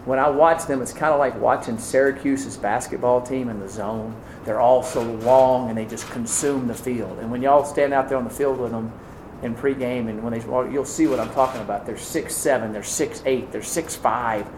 when 0.05 0.18
I 0.18 0.29
watch 0.29 0.66
them, 0.66 0.83
it's 0.83 0.92
kind 0.92 1.12
of 1.12 1.20
like 1.20 1.40
watching 1.40 1.79
Syracuse's 1.79 2.57
basketball 2.57 3.22
team 3.22 3.48
in 3.48 3.61
the 3.61 3.68
zone. 3.68 4.16
They're 4.44 4.61
all 4.61 4.83
so 4.83 5.03
long 5.03 5.68
and 5.68 5.79
they 5.79 5.85
just 5.85 6.11
consume 6.11 6.66
the 6.66 6.75
field. 6.75 7.20
And 7.20 7.31
when 7.31 7.40
y'all 7.40 7.64
stand 7.64 7.92
out 7.94 8.09
there 8.09 8.18
on 8.18 8.25
the 8.25 8.31
field 8.31 8.59
with 8.59 8.72
them 8.72 8.92
in 9.42 9.55
pregame, 9.55 10.09
and 10.09 10.22
when 10.22 10.33
they, 10.33 10.72
you'll 10.72 10.85
see 10.85 11.07
what 11.07 11.20
I'm 11.20 11.31
talking 11.31 11.61
about. 11.61 11.85
They're 11.85 11.98
six 11.98 12.35
seven, 12.35 12.72
they're 12.72 12.83
six 12.83 13.22
eight, 13.27 13.51
they're 13.53 13.62
six 13.62 13.94
five. 13.94 14.48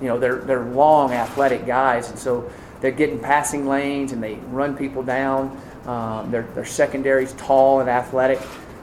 You 0.00 0.08
know, 0.08 0.18
they're 0.18 0.36
they're 0.36 0.64
long, 0.64 1.12
athletic 1.12 1.66
guys, 1.66 2.08
and 2.10 2.18
so 2.18 2.50
they're 2.80 2.90
getting 2.90 3.18
passing 3.18 3.66
lanes 3.66 4.12
and 4.12 4.22
they 4.22 4.36
run 4.48 4.76
people 4.76 5.02
down. 5.02 5.60
Um, 5.86 6.30
their 6.30 6.42
their 6.54 6.64
secondary's 6.64 7.34
tall 7.34 7.80
and 7.80 7.90
athletic, 7.90 8.40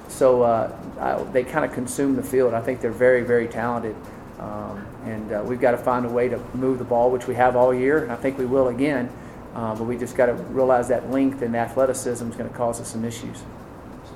so 0.07 0.43
uh, 0.43 0.75
I, 0.99 1.23
they 1.31 1.43
kind 1.43 1.65
of 1.65 1.73
consume 1.73 2.15
the 2.15 2.23
field. 2.23 2.53
I 2.53 2.61
think 2.61 2.81
they're 2.81 2.91
very 2.91 3.23
very 3.23 3.47
talented. 3.47 3.95
Um, 4.39 4.85
and 5.05 5.31
uh, 5.31 5.43
we've 5.45 5.59
got 5.59 5.71
to 5.71 5.77
find 5.77 6.05
a 6.05 6.09
way 6.09 6.29
to 6.29 6.37
move 6.53 6.77
the 6.77 6.83
ball, 6.83 7.09
which 7.09 7.27
we 7.27 7.35
have 7.35 7.55
all 7.55 7.73
year, 7.73 8.03
and 8.03 8.11
I 8.11 8.15
think 8.15 8.37
we 8.37 8.45
will 8.45 8.67
again. 8.67 9.09
Uh, 9.55 9.73
but 9.73 9.85
we 9.85 9.97
just 9.97 10.15
got 10.15 10.27
to 10.27 10.33
realize 10.33 10.87
that 10.89 11.09
length 11.09 11.41
and 11.41 11.55
athleticism 11.55 12.29
is 12.29 12.35
going 12.35 12.49
to 12.49 12.55
cause 12.55 12.79
us 12.79 12.89
some 12.89 13.03
issues. 13.03 13.41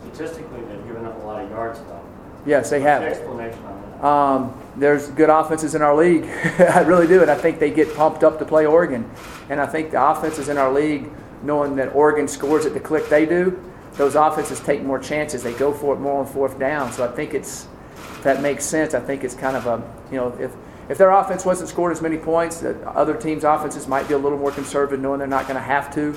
Statistically, 0.03 0.61
they've 0.65 0.85
given 0.85 1.05
up 1.05 1.19
a 1.23 1.25
lot 1.25 1.43
of 1.43 1.49
yards, 1.49 1.79
though. 1.79 1.99
Yes, 2.45 2.69
they 2.69 2.79
What's 2.79 2.89
have. 2.89 3.01
the 3.01 3.07
explanation 3.07 3.65
on 3.65 3.81
that? 3.81 4.05
Um, 4.05 4.61
there's 4.75 5.07
good 5.09 5.29
offenses 5.29 5.73
in 5.73 5.81
our 5.81 5.95
league. 5.95 6.25
I 6.59 6.81
really 6.81 7.07
do, 7.07 7.21
and 7.21 7.31
I 7.31 7.35
think 7.35 7.59
they 7.59 7.71
get 7.71 7.95
pumped 7.95 8.23
up 8.23 8.37
to 8.39 8.45
play 8.45 8.65
Oregon. 8.65 9.09
And 9.49 9.59
I 9.59 9.65
think 9.65 9.91
the 9.91 10.03
offenses 10.03 10.49
in 10.49 10.57
our 10.57 10.71
league, 10.71 11.09
knowing 11.43 11.75
that 11.77 11.95
Oregon 11.95 12.27
scores 12.27 12.65
at 12.65 12.73
the 12.73 12.79
click 12.79 13.09
they 13.09 13.25
do, 13.25 13.59
those 13.93 14.15
offenses 14.15 14.59
take 14.59 14.83
more 14.83 14.99
chances. 14.99 15.43
They 15.43 15.53
go 15.53 15.73
for 15.73 15.93
it 15.95 15.99
more 15.99 16.19
on 16.19 16.25
fourth 16.25 16.57
down. 16.59 16.91
So 16.91 17.03
I 17.05 17.11
think 17.11 17.33
it's, 17.33 17.67
that 18.23 18.41
makes 18.41 18.65
sense, 18.65 18.93
I 18.93 18.99
think 18.99 19.23
it's 19.23 19.35
kind 19.35 19.57
of 19.57 19.65
a, 19.67 19.83
you 20.11 20.17
know, 20.17 20.35
if 20.39 20.53
if 20.89 20.97
their 20.97 21.11
offense 21.11 21.45
wasn't 21.45 21.69
scored 21.69 21.93
as 21.93 22.01
many 22.01 22.17
points, 22.17 22.59
the 22.59 22.77
other 22.89 23.15
teams' 23.15 23.45
offenses 23.45 23.87
might 23.87 24.09
be 24.09 24.13
a 24.13 24.17
little 24.17 24.37
more 24.37 24.51
conservative, 24.51 24.99
knowing 24.99 25.19
they're 25.19 25.27
not 25.27 25.43
going 25.43 25.55
to 25.55 25.61
have 25.61 25.93
to. 25.95 26.13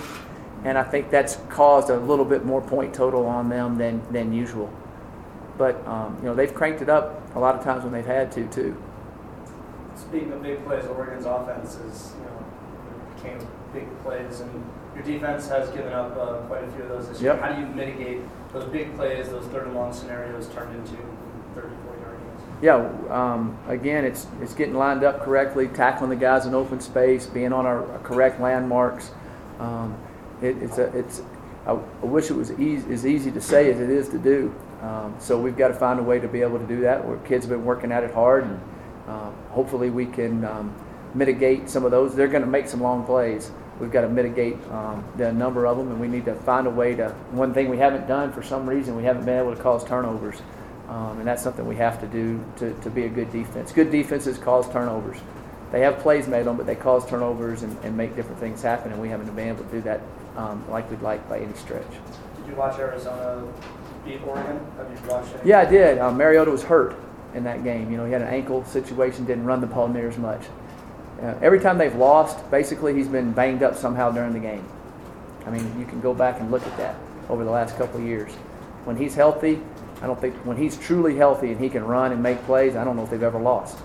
And 0.65 0.77
I 0.77 0.83
think 0.83 1.11
that's 1.11 1.37
caused 1.49 1.91
a 1.91 1.97
little 2.01 2.25
bit 2.25 2.45
more 2.45 2.61
point 2.61 2.93
total 2.93 3.27
on 3.27 3.49
them 3.49 3.77
than 3.79 4.03
than 4.11 4.33
usual. 4.33 4.73
But 5.59 5.87
um, 5.87 6.17
you 6.21 6.25
know, 6.25 6.35
they've 6.35 6.53
cranked 6.53 6.83
it 6.83 6.89
up 6.89 7.23
a 7.37 7.39
lot 7.39 7.55
of 7.55 7.63
times 7.63 7.85
when 7.85 7.93
they've 7.93 8.05
had 8.05 8.33
to 8.33 8.49
too. 8.49 8.83
Speaking 9.95 10.33
of 10.33 10.43
big 10.43 10.65
plays, 10.65 10.85
Oregon's 10.87 11.27
offense 11.27 11.77
is, 11.77 12.15
you 12.19 12.25
know, 12.25 12.45
became 13.15 13.47
big 13.73 14.03
plays, 14.03 14.41
and 14.41 14.65
your 14.95 15.05
defense 15.05 15.49
has 15.49 15.69
given 15.71 15.93
up 15.93 16.17
uh, 16.17 16.37
quite 16.47 16.65
a 16.65 16.71
few 16.73 16.83
of 16.83 16.89
those 16.89 17.09
this 17.09 17.21
year. 17.21 17.33
Yep. 17.33 17.43
How 17.43 17.53
do 17.53 17.61
you 17.61 17.67
mitigate 17.67 18.21
those 18.53 18.65
big 18.71 18.95
plays, 18.95 19.29
those 19.29 19.47
third 19.47 19.67
and 19.67 19.75
long 19.75 19.93
scenarios 19.93 20.49
turned 20.49 20.75
into 20.75 20.97
30, 21.55 21.69
40 21.85 22.01
yard 22.01 22.19
games? 22.19 22.43
Yeah, 22.63 22.77
um, 23.11 23.59
again, 23.67 24.05
it's 24.05 24.27
it's 24.41 24.55
getting 24.55 24.75
lined 24.75 25.03
up 25.03 25.23
correctly, 25.23 25.69
tackling 25.69 26.11
the 26.11 26.17
guys 26.17 26.47
in 26.47 26.55
open 26.55 26.81
space, 26.81 27.27
being 27.27 27.53
on 27.53 27.67
our 27.67 27.99
correct 28.05 28.41
landmarks. 28.41 29.11
Um, 29.59 29.99
it, 30.41 30.63
it's 30.63 30.79
a 30.79 30.97
it's. 30.97 31.23
I, 31.67 31.73
I 31.73 32.05
wish 32.05 32.31
it 32.31 32.35
was 32.35 32.53
easy, 32.53 32.93
as 32.93 33.07
easy 33.07 33.31
to 33.33 33.41
say 33.41 33.71
as 33.71 33.81
it 33.81 33.91
is 33.91 34.09
to 34.11 34.19
do. 34.19 34.55
Um, 34.83 35.15
so 35.19 35.41
we've 35.41 35.57
got 35.57 35.69
to 35.69 35.75
find 35.75 35.99
a 35.99 36.03
way 36.03 36.21
to 36.21 36.29
be 36.29 36.43
able 36.43 36.59
to 36.59 36.67
do 36.67 36.83
that. 36.83 37.01
Our 37.01 37.17
kids 37.19 37.47
have 37.47 37.51
been 37.51 37.65
working 37.65 37.91
at 37.91 38.05
it 38.05 38.13
hard, 38.13 38.45
and 38.45 38.61
um, 39.09 39.35
hopefully 39.49 39.89
we 39.89 40.05
can 40.05 40.45
um, 40.45 40.75
mitigate 41.15 41.71
some 41.71 41.87
of 41.87 41.91
those. 41.91 42.15
They're 42.15 42.29
going 42.29 42.43
to 42.43 42.49
make 42.49 42.69
some 42.69 42.83
long 42.83 43.05
plays. 43.05 43.51
We've 43.81 43.91
got 43.91 44.03
to 44.03 44.09
mitigate 44.09 44.57
um, 44.71 45.05
the 45.17 45.33
number 45.33 45.67
of 45.67 45.77
them, 45.77 45.91
and 45.91 46.01
we 46.01 46.07
need 46.07 46.25
to 46.27 46.35
find 46.35 46.67
a 46.67 46.71
way 46.71 46.95
to. 46.95 47.11
One 47.33 47.53
thing 47.53 47.69
we 47.69 47.79
haven't 47.79 48.07
done 48.07 48.33
for 48.33 48.43
some 48.43 48.69
reason, 48.69 48.97
we 48.97 49.05
haven't 49.05 49.25
been 49.25 49.39
able 49.39 49.55
to 49.55 49.61
cause 49.61 49.85
turnovers, 49.85 50.41
um, 50.89 51.19
and 51.19 51.27
that's 51.27 51.43
something 51.43 51.67
we 51.67 51.77
have 51.77 52.01
to 52.01 52.07
do 52.07 52.45
to, 52.57 52.73
to 52.83 52.91
be 52.91 53.05
a 53.05 53.09
good 53.09 53.33
defense. 53.33 53.73
Good 53.73 53.91
defenses 53.91 54.39
cause 54.39 54.71
turnovers. 54.71 55.19
they 55.73 55.81
have 55.81 55.99
plays 55.99 56.29
made 56.29 56.47
on, 56.47 56.57
but 56.57 56.67
they 56.67 56.77
cause 56.77 57.05
turnovers 57.09 57.63
and, 57.63 57.77
and 57.83 57.97
make 57.97 58.15
different 58.15 58.39
things 58.39 58.63
happen, 58.63 58.93
and 58.93 59.03
we 59.03 59.09
haven't 59.09 59.35
been 59.35 59.49
able 59.49 59.65
to 59.65 59.71
do 59.71 59.81
that 59.83 60.01
um, 60.37 60.65
like 60.71 60.89
we'd 60.91 61.03
like 61.03 61.29
by 61.29 61.41
any 61.41 61.55
stretch. 61.55 61.91
Did 62.37 62.47
you 62.47 62.55
watch 62.55 62.79
Arizona 62.79 63.45
beat 64.05 64.23
Oregon? 64.23 64.61
Have 64.77 64.91
you 64.91 65.11
watched? 65.11 65.35
Yeah, 65.45 65.61
I 65.61 65.65
did. 65.65 65.99
Um, 65.99 66.17
Mariota 66.17 66.51
was 66.51 66.63
hurt 66.63 66.97
in 67.35 67.43
that 67.45 67.65
game. 67.65 67.91
You 67.91 67.97
know, 67.97 68.05
he 68.05 68.13
had 68.13 68.23
an 68.23 68.29
ankle 68.29 68.65
situation, 68.65 69.25
didn't 69.25 69.45
run 69.45 69.61
the 69.61 69.67
ball 69.67 69.89
near 69.89 70.09
as 70.09 70.17
much. 70.17 70.43
Uh, 71.25 71.35
every 71.41 71.59
time 71.59 71.79
they've 71.79 71.95
lost, 71.95 72.51
basically 72.51 72.95
he's 72.95 73.09
been 73.09 73.33
banged 73.33 73.63
up 73.63 73.75
somehow 73.75 74.11
during 74.11 74.35
the 74.35 74.39
game. 74.39 74.63
I 75.47 75.51
mean, 75.51 75.79
you 75.81 75.87
can 75.87 76.03
go 76.03 76.13
back 76.13 76.39
and 76.39 76.51
look 76.51 76.67
at 76.67 76.77
that 76.77 76.97
over 77.31 77.45
the 77.45 77.51
last 77.51 77.79
couple 77.79 77.99
of 77.99 78.07
years. 78.07 78.31
When 78.85 78.95
he's 78.95 79.15
healthy, 79.15 79.59
I 80.03 80.07
don't 80.07 80.21
think 80.21 80.35
when 80.45 80.59
he's 80.59 80.77
truly 80.77 81.17
healthy 81.17 81.51
and 81.51 81.59
he 81.59 81.71
can 81.71 81.83
run 81.83 82.13
and 82.13 82.23
make 82.23 82.45
plays, 82.45 82.77
I 82.77 82.85
don't 82.85 82.95
know 82.95 83.05
if 83.05 83.11
they've 83.11 83.23
ever 83.23 83.39
lost. 83.39 83.79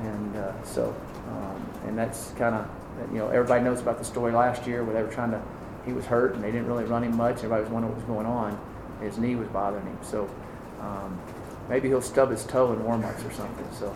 And 0.00 0.36
uh, 0.36 0.64
so, 0.64 0.92
um, 1.28 1.70
and 1.86 1.96
that's 1.96 2.32
kind 2.32 2.56
of, 2.56 2.68
you 3.12 3.18
know, 3.18 3.28
everybody 3.28 3.62
knows 3.62 3.80
about 3.80 3.98
the 3.98 4.04
story 4.04 4.32
last 4.32 4.66
year 4.66 4.82
where 4.82 4.94
they 4.94 5.02
were 5.04 5.12
trying 5.12 5.30
to, 5.30 5.40
he 5.84 5.92
was 5.92 6.06
hurt 6.06 6.34
and 6.34 6.42
they 6.42 6.50
didn't 6.50 6.66
really 6.66 6.84
run 6.86 7.04
him 7.04 7.16
much. 7.16 7.36
Everybody 7.36 7.62
was 7.62 7.70
wondering 7.70 7.94
what 7.94 8.00
was 8.00 8.12
going 8.12 8.26
on. 8.26 8.58
His 9.00 9.16
knee 9.16 9.36
was 9.36 9.46
bothering 9.48 9.86
him. 9.86 9.98
So 10.02 10.28
um, 10.80 11.20
maybe 11.68 11.86
he'll 11.86 12.02
stub 12.02 12.30
his 12.30 12.44
toe 12.44 12.72
in 12.72 12.82
warm-ups 12.82 13.24
or 13.24 13.32
something. 13.32 13.68
So 13.78 13.94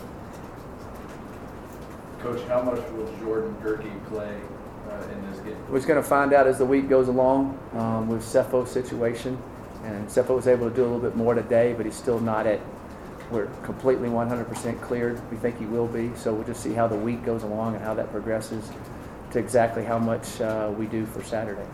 Coach, 2.23 2.43
how 2.49 2.61
much 2.61 2.81
will 2.91 3.11
Jordan 3.19 3.57
Gehrke 3.63 4.07
play 4.09 4.39
uh, 4.91 5.09
in 5.11 5.31
this 5.31 5.41
game? 5.41 5.57
we're 5.71 5.79
just 5.79 5.89
going 5.89 6.03
to 6.03 6.07
find 6.07 6.35
out 6.35 6.47
as 6.47 6.59
the 6.59 6.67
week 6.67 6.89
goes 6.89 7.09
along 7.09 7.59
um, 7.73 8.09
with 8.09 8.23
Sefo's 8.23 8.71
situation. 8.71 9.41
And 9.85 10.07
Sefo 10.09 10.37
was 10.37 10.47
able 10.47 10.69
to 10.69 10.77
do 10.77 10.83
a 10.83 10.85
little 10.85 11.01
bit 11.01 11.17
more 11.17 11.35
today, 11.35 11.73
but 11.73 11.87
he's 11.87 11.95
still 11.95 12.21
not 12.21 12.47
at, 12.47 12.61
we're 13.31 13.47
completely 13.63 14.11
100% 14.11 14.81
cleared. 14.83 15.19
We 15.31 15.39
think 15.39 15.59
he 15.59 15.65
will 15.65 15.87
be. 15.87 16.11
So 16.17 16.35
we'll 16.35 16.47
just 16.47 16.63
see 16.63 16.75
how 16.75 16.87
the 16.87 16.97
week 16.97 17.25
goes 17.25 17.43
along 17.43 17.77
and 17.77 17.85
how 17.85 17.95
that 17.95 18.11
progresses 18.11 18.71
to 19.31 19.39
exactly 19.39 19.85
how 19.85 19.99
much 19.99 20.41
uh, 20.43 20.71
we 20.77 20.87
do 20.87 21.07
for 21.07 21.23
Saturday. 21.23 21.67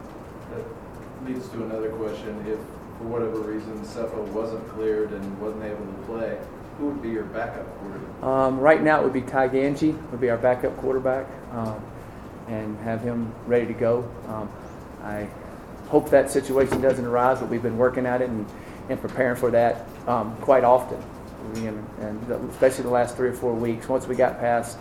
That 0.52 1.28
leads 1.28 1.48
to 1.48 1.64
another 1.64 1.90
question. 1.90 2.38
If, 2.46 2.58
for 2.98 3.04
whatever 3.04 3.40
reason, 3.40 3.82
Sefo 3.82 4.24
wasn't 4.28 4.68
cleared 4.68 5.10
and 5.10 5.40
wasn't 5.40 5.64
able 5.64 5.84
to 5.84 6.02
play, 6.06 6.38
who 6.78 6.86
would 6.88 7.02
be 7.02 7.10
your 7.10 7.24
backup 7.24 7.66
quarterback? 7.78 8.22
Um, 8.22 8.60
right 8.60 8.82
now, 8.82 9.00
it 9.00 9.04
would 9.04 9.12
be 9.12 9.22
Ty 9.22 9.48
Ganji, 9.48 10.10
would 10.10 10.20
be 10.20 10.30
our 10.30 10.36
backup 10.36 10.76
quarterback, 10.76 11.26
um, 11.52 11.82
and 12.48 12.78
have 12.80 13.00
him 13.00 13.34
ready 13.46 13.66
to 13.66 13.72
go. 13.72 14.08
Um, 14.28 14.50
I 15.02 15.28
hope 15.88 16.10
that 16.10 16.30
situation 16.30 16.80
doesn't 16.80 17.04
arise, 17.04 17.40
but 17.40 17.48
we've 17.48 17.62
been 17.62 17.78
working 17.78 18.06
at 18.06 18.20
it 18.20 18.28
and, 18.28 18.46
and 18.88 19.00
preparing 19.00 19.36
for 19.36 19.50
that 19.52 19.86
um, 20.06 20.36
quite 20.38 20.64
often, 20.64 21.02
and, 21.54 21.86
and 22.00 22.50
especially 22.50 22.84
the 22.84 22.90
last 22.90 23.16
three 23.16 23.28
or 23.28 23.34
four 23.34 23.54
weeks. 23.54 23.88
Once 23.88 24.06
we 24.06 24.14
got 24.14 24.38
past, 24.38 24.78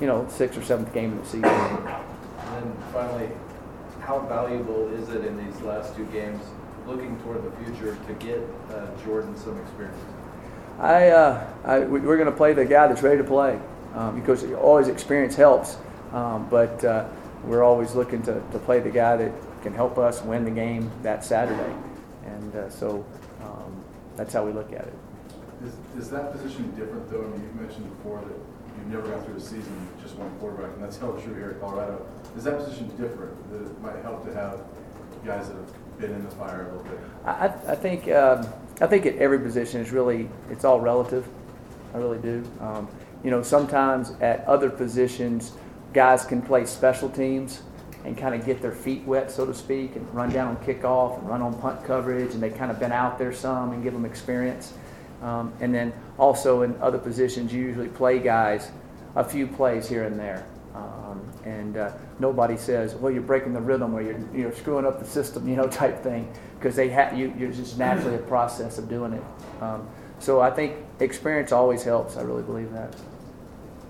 you 0.00 0.06
know, 0.06 0.26
sixth 0.28 0.58
or 0.58 0.62
seventh 0.62 0.92
game 0.92 1.12
of 1.12 1.24
the 1.24 1.26
season. 1.26 1.44
And 1.44 2.54
then 2.54 2.76
finally, 2.92 3.28
how 4.00 4.20
valuable 4.20 4.88
is 4.94 5.08
it 5.08 5.24
in 5.24 5.36
these 5.36 5.60
last 5.62 5.96
two 5.96 6.04
games, 6.06 6.42
looking 6.86 7.18
toward 7.22 7.42
the 7.42 7.64
future, 7.64 7.96
to 8.06 8.12
get 8.14 8.38
uh, 8.70 8.86
Jordan 9.04 9.36
some 9.36 9.58
experience? 9.60 9.96
I, 10.78 11.08
uh, 11.10 11.46
I, 11.64 11.78
we- 11.80 12.00
we're 12.00 12.16
going 12.16 12.30
to 12.30 12.36
play 12.36 12.52
the 12.52 12.64
guy 12.64 12.86
that's 12.88 13.02
ready 13.02 13.18
to 13.18 13.24
play 13.24 13.58
um, 13.94 14.18
because 14.20 14.44
always 14.54 14.88
experience 14.88 15.34
helps. 15.36 15.76
Um, 16.12 16.46
but 16.48 16.84
uh, 16.84 17.08
we're 17.44 17.62
always 17.62 17.94
looking 17.94 18.22
to, 18.22 18.34
to 18.52 18.58
play 18.60 18.80
the 18.80 18.90
guy 18.90 19.16
that 19.16 19.32
can 19.62 19.72
help 19.74 19.98
us 19.98 20.22
win 20.22 20.44
the 20.44 20.50
game 20.50 20.90
that 21.02 21.24
Saturday. 21.24 21.74
And 22.26 22.54
uh, 22.56 22.70
so 22.70 23.04
um, 23.42 23.82
that's 24.16 24.32
how 24.32 24.44
we 24.44 24.52
look 24.52 24.72
at 24.72 24.82
it. 24.86 24.94
Is, 25.64 26.04
is 26.04 26.10
that 26.10 26.32
position 26.32 26.70
different 26.76 27.10
though? 27.10 27.22
I 27.22 27.26
mean, 27.26 27.42
you've 27.42 27.54
mentioned 27.60 27.88
before 27.96 28.20
that 28.20 28.28
you've 28.78 28.86
never 28.88 29.08
gone 29.08 29.24
through 29.24 29.36
a 29.36 29.40
season 29.40 29.74
with 29.80 30.02
just 30.02 30.16
one 30.16 30.30
quarterback, 30.38 30.74
and 30.74 30.82
that's 30.84 30.98
held 30.98 31.22
true 31.22 31.34
here 31.34 31.50
at 31.50 31.60
Colorado. 31.60 32.04
Is 32.36 32.44
that 32.44 32.58
position 32.58 32.88
different, 32.96 33.32
that 33.50 33.62
it 33.70 33.80
might 33.80 34.02
help 34.02 34.24
to 34.26 34.34
have 34.34 34.60
guys 35.24 35.48
that 35.48 35.54
have 35.56 35.98
been 35.98 36.10
in 36.12 36.24
the 36.24 36.30
fire 36.32 36.62
a 36.68 36.76
little 36.76 36.82
bit? 36.84 36.98
I, 37.24 37.30
I- 37.48 37.72
I 37.72 37.74
think 37.76 38.08
um, 38.10 38.46
I 38.80 38.86
think 38.86 39.06
at 39.06 39.16
every 39.16 39.38
position 39.38 39.80
is 39.80 39.92
really 39.92 40.28
it's 40.50 40.64
all 40.64 40.80
relative. 40.80 41.26
I 41.94 41.98
really 41.98 42.18
do. 42.18 42.42
Um, 42.60 42.88
you 43.22 43.30
know, 43.30 43.42
sometimes 43.42 44.12
at 44.20 44.44
other 44.46 44.68
positions, 44.68 45.52
guys 45.92 46.24
can 46.24 46.42
play 46.42 46.66
special 46.66 47.08
teams 47.08 47.62
and 48.04 48.18
kind 48.18 48.34
of 48.34 48.44
get 48.44 48.60
their 48.60 48.72
feet 48.72 49.02
wet, 49.04 49.30
so 49.30 49.46
to 49.46 49.54
speak, 49.54 49.96
and 49.96 50.14
run 50.14 50.30
down 50.30 50.48
on 50.48 50.56
kickoff 50.64 51.18
and 51.18 51.28
run 51.28 51.40
on 51.40 51.58
punt 51.58 51.82
coverage, 51.84 52.34
and 52.34 52.42
they 52.42 52.50
kind 52.50 52.70
of 52.70 52.78
been 52.78 52.92
out 52.92 53.18
there 53.18 53.32
some 53.32 53.72
and 53.72 53.82
give 53.82 53.94
them 53.94 54.04
experience. 54.04 54.74
Um, 55.22 55.52
and 55.60 55.74
then 55.74 55.92
also 56.18 56.62
in 56.62 56.76
other 56.82 56.98
positions, 56.98 57.52
you 57.52 57.62
usually 57.62 57.88
play 57.88 58.18
guys 58.18 58.70
a 59.16 59.24
few 59.24 59.46
plays 59.46 59.88
here 59.88 60.04
and 60.04 60.18
there. 60.18 60.44
Um, 60.74 61.03
and 61.44 61.76
uh, 61.76 61.92
nobody 62.18 62.56
says, 62.56 62.94
"Well, 62.94 63.12
you're 63.12 63.22
breaking 63.22 63.52
the 63.52 63.60
rhythm," 63.60 63.94
or 63.94 64.02
"You're 64.02 64.20
you're 64.34 64.52
screwing 64.52 64.86
up 64.86 64.98
the 64.98 65.06
system," 65.06 65.48
you 65.48 65.56
know, 65.56 65.68
type 65.68 66.02
thing, 66.02 66.32
because 66.58 66.76
they 66.76 66.88
have 66.88 67.16
you. 67.16 67.34
You're 67.38 67.52
just 67.52 67.78
naturally 67.78 68.16
a 68.16 68.20
process 68.20 68.78
of 68.78 68.88
doing 68.88 69.12
it. 69.12 69.22
Um, 69.62 69.86
so 70.18 70.40
I 70.40 70.50
think 70.50 70.76
experience 71.00 71.52
always 71.52 71.82
helps. 71.82 72.16
I 72.16 72.22
really 72.22 72.42
believe 72.42 72.72
that. 72.72 72.94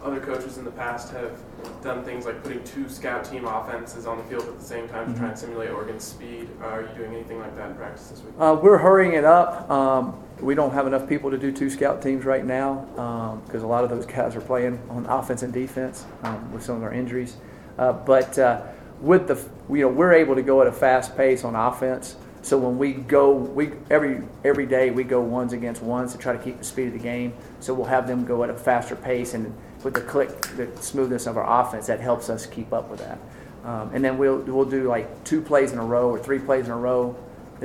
Other 0.03 0.21
coaches 0.21 0.59
in 0.59 0.65
the 0.67 0.71
past 0.73 1.13
have 1.13 1.39
done 1.83 2.05
things 2.05 2.27
like 2.27 2.43
putting 2.43 2.63
two 2.65 2.89
scout 2.91 3.25
team 3.25 3.47
offenses 3.47 4.07
on 4.07 4.19
the 4.19 4.25
field 4.25 4.43
at 4.43 4.59
the 4.59 4.65
same 4.65 4.87
time 4.89 5.11
to 5.11 5.19
try 5.19 5.29
and 5.29 5.39
simulate 5.39 5.71
Oregon's 5.71 6.05
speed. 6.05 6.49
Uh, 6.61 6.67
are 6.67 6.83
you 6.83 6.89
doing 6.89 7.15
anything 7.15 7.39
like 7.39 7.57
that 7.57 7.71
in 7.71 7.77
practice 7.77 8.09
this 8.09 8.21
week? 8.21 8.35
Uh, 8.39 8.59
we're 8.61 8.77
hurrying 8.77 9.15
it 9.15 9.25
up. 9.25 9.71
Um, 9.71 10.23
we 10.41 10.55
don't 10.55 10.73
have 10.73 10.87
enough 10.87 11.09
people 11.09 11.31
to 11.31 11.39
do 11.39 11.53
two 11.53 11.71
scout 11.71 12.03
teams 12.03 12.25
right 12.25 12.45
now 12.45 13.41
because 13.47 13.63
a 13.63 13.67
lot 13.67 13.85
of 13.85 13.91
those 13.91 14.07
guys 14.07 14.35
are 14.37 14.41
playing 14.41 14.81
on 14.91 15.07
offense 15.07 15.43
and 15.43 15.53
defense 15.53 16.05
um, 16.23 16.53
with 16.53 16.63
some 16.63 16.77
of 16.77 16.83
our 16.83 16.93
injuries. 16.93 17.37
Uh, 17.79 17.93
but 17.93 18.39
uh, 18.39 18.63
with 19.01 19.27
the, 19.27 19.37
you 19.71 19.83
know, 19.83 19.89
we're 19.89 20.13
able 20.13 20.35
to 20.35 20.43
go 20.43 20.61
at 20.61 20.67
a 20.67 20.73
fast 20.73 21.17
pace 21.17 21.45
on 21.45 21.55
offense. 21.55 22.17
So 22.43 22.59
when 22.59 22.77
we 22.77 22.93
go, 22.93 23.33
we 23.33 23.73
every 23.91 24.23
every 24.45 24.67
day 24.67 24.91
we 24.91 25.03
go 25.03 25.23
ones 25.23 25.55
against 25.55 25.81
ones 25.83 26.13
to 26.13 26.19
try 26.19 26.37
to 26.37 26.43
keep 26.43 26.59
the 26.59 26.65
speed 26.65 26.89
of 26.89 26.93
the 26.93 26.99
game. 26.99 27.33
So 27.61 27.73
we'll 27.73 27.87
have 27.87 28.07
them 28.07 28.27
go 28.27 28.45
at 28.45 28.51
a 28.51 28.55
faster 28.55 28.95
pace, 28.95 29.33
and 29.33 29.55
with 29.83 29.95
the 29.95 30.03
click, 30.03 30.29
the 30.57 30.69
smoothness 30.83 31.27
of 31.27 31.39
our 31.39 31.63
offense, 31.63 31.87
that 31.87 32.01
helps 32.01 32.29
us 32.29 32.45
keep 32.45 32.71
up 32.75 32.91
with 32.91 33.01
that. 33.01 33.19
Um, 33.65 33.91
and 33.95 34.05
then 34.05 34.19
we'll 34.19 34.41
we'll 34.41 34.67
do 34.67 34.89
like 34.89 35.25
two 35.25 35.41
plays 35.41 35.73
in 35.73 35.79
a 35.79 35.85
row 35.85 36.11
or 36.11 36.19
three 36.19 36.39
plays 36.39 36.67
in 36.67 36.71
a 36.71 36.77
row 36.77 37.17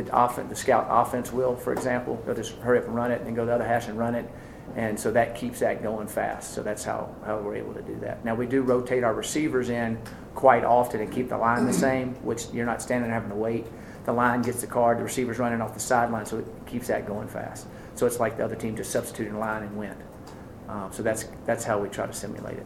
the 0.04 0.46
the 0.50 0.56
scout 0.56 0.88
offense 0.90 1.32
will, 1.32 1.56
for 1.56 1.74
example, 1.74 2.22
they'll 2.26 2.36
just 2.36 2.54
hurry 2.58 2.80
up 2.80 2.86
and 2.86 2.96
run 2.96 3.12
it 3.12 3.22
and 3.22 3.36
go 3.36 3.44
to 3.44 3.48
the 3.48 3.56
other 3.56 3.68
hash 3.68 3.88
and 3.88 3.98
run 3.98 4.16
it. 4.16 4.30
And 4.76 5.00
so 5.00 5.12
that 5.12 5.36
keeps 5.36 5.60
that 5.60 5.82
going 5.82 6.08
fast. 6.08 6.54
So 6.54 6.62
that's 6.62 6.84
how, 6.84 7.16
how 7.26 7.40
we're 7.40 7.56
able 7.56 7.74
to 7.74 7.82
do 7.82 7.96
that. 8.02 8.24
Now 8.24 8.36
we 8.36 8.46
do 8.46 8.62
rotate 8.62 9.04
our 9.04 9.14
receivers 9.14 9.70
in 9.70 10.00
quite 10.36 10.64
often 10.64 11.02
and 11.02 11.12
keep 11.12 11.30
the 11.30 11.38
line 11.38 11.66
the 11.66 11.74
same, 11.74 12.14
which 12.24 12.46
you're 12.54 12.66
not 12.66 12.82
standing 12.82 13.10
having 13.10 13.30
to 13.30 13.36
wait. 13.36 13.66
The 14.06 14.14
line 14.14 14.42
gets 14.42 14.62
the 14.62 14.68
card, 14.68 15.00
the 15.00 15.04
receiver's 15.04 15.40
running 15.40 15.62
off 15.62 15.74
the 15.74 15.80
sideline, 15.80 16.26
so 16.26 16.40
it 16.40 16.48
keeps 16.66 16.88
that 16.88 17.06
going 17.08 17.28
fast. 17.28 17.68
So 17.96 18.06
it's 18.06 18.20
like 18.20 18.38
the 18.38 18.46
other 18.46 18.56
team 18.56 18.76
just 18.76 18.92
substituting 18.92 19.34
a 19.36 19.40
line 19.40 19.64
and 19.64 19.76
went. 19.76 19.98
Um, 20.68 20.90
so 20.92 21.04
that's 21.04 21.26
that's 21.46 21.64
how 21.64 21.80
we 21.80 21.90
try 21.90 22.06
to 22.06 22.14
simulate 22.14 22.58
it. 22.58 22.66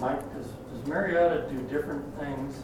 Mike, 0.00 0.20
does, 0.34 0.46
does 0.46 0.86
Mariota 0.86 1.48
do 1.50 1.60
different 1.62 2.04
things, 2.18 2.62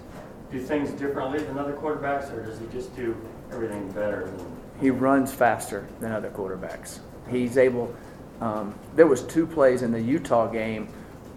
do 0.50 0.60
things 0.60 0.90
differently 0.90 1.38
than 1.38 1.58
other 1.58 1.74
quarterbacks, 1.74 2.32
or 2.32 2.44
does 2.44 2.58
he 2.58 2.66
just 2.66 2.94
do 2.96 3.16
everything 3.52 3.90
better 3.92 4.32
he 4.80 4.90
runs 4.90 5.32
faster 5.32 5.86
than 6.00 6.12
other 6.12 6.30
quarterbacks. 6.30 7.00
He's 7.30 7.56
able. 7.56 7.94
Um, 8.40 8.78
there 8.94 9.06
was 9.06 9.22
two 9.22 9.46
plays 9.46 9.82
in 9.82 9.92
the 9.92 10.00
Utah 10.00 10.46
game 10.46 10.88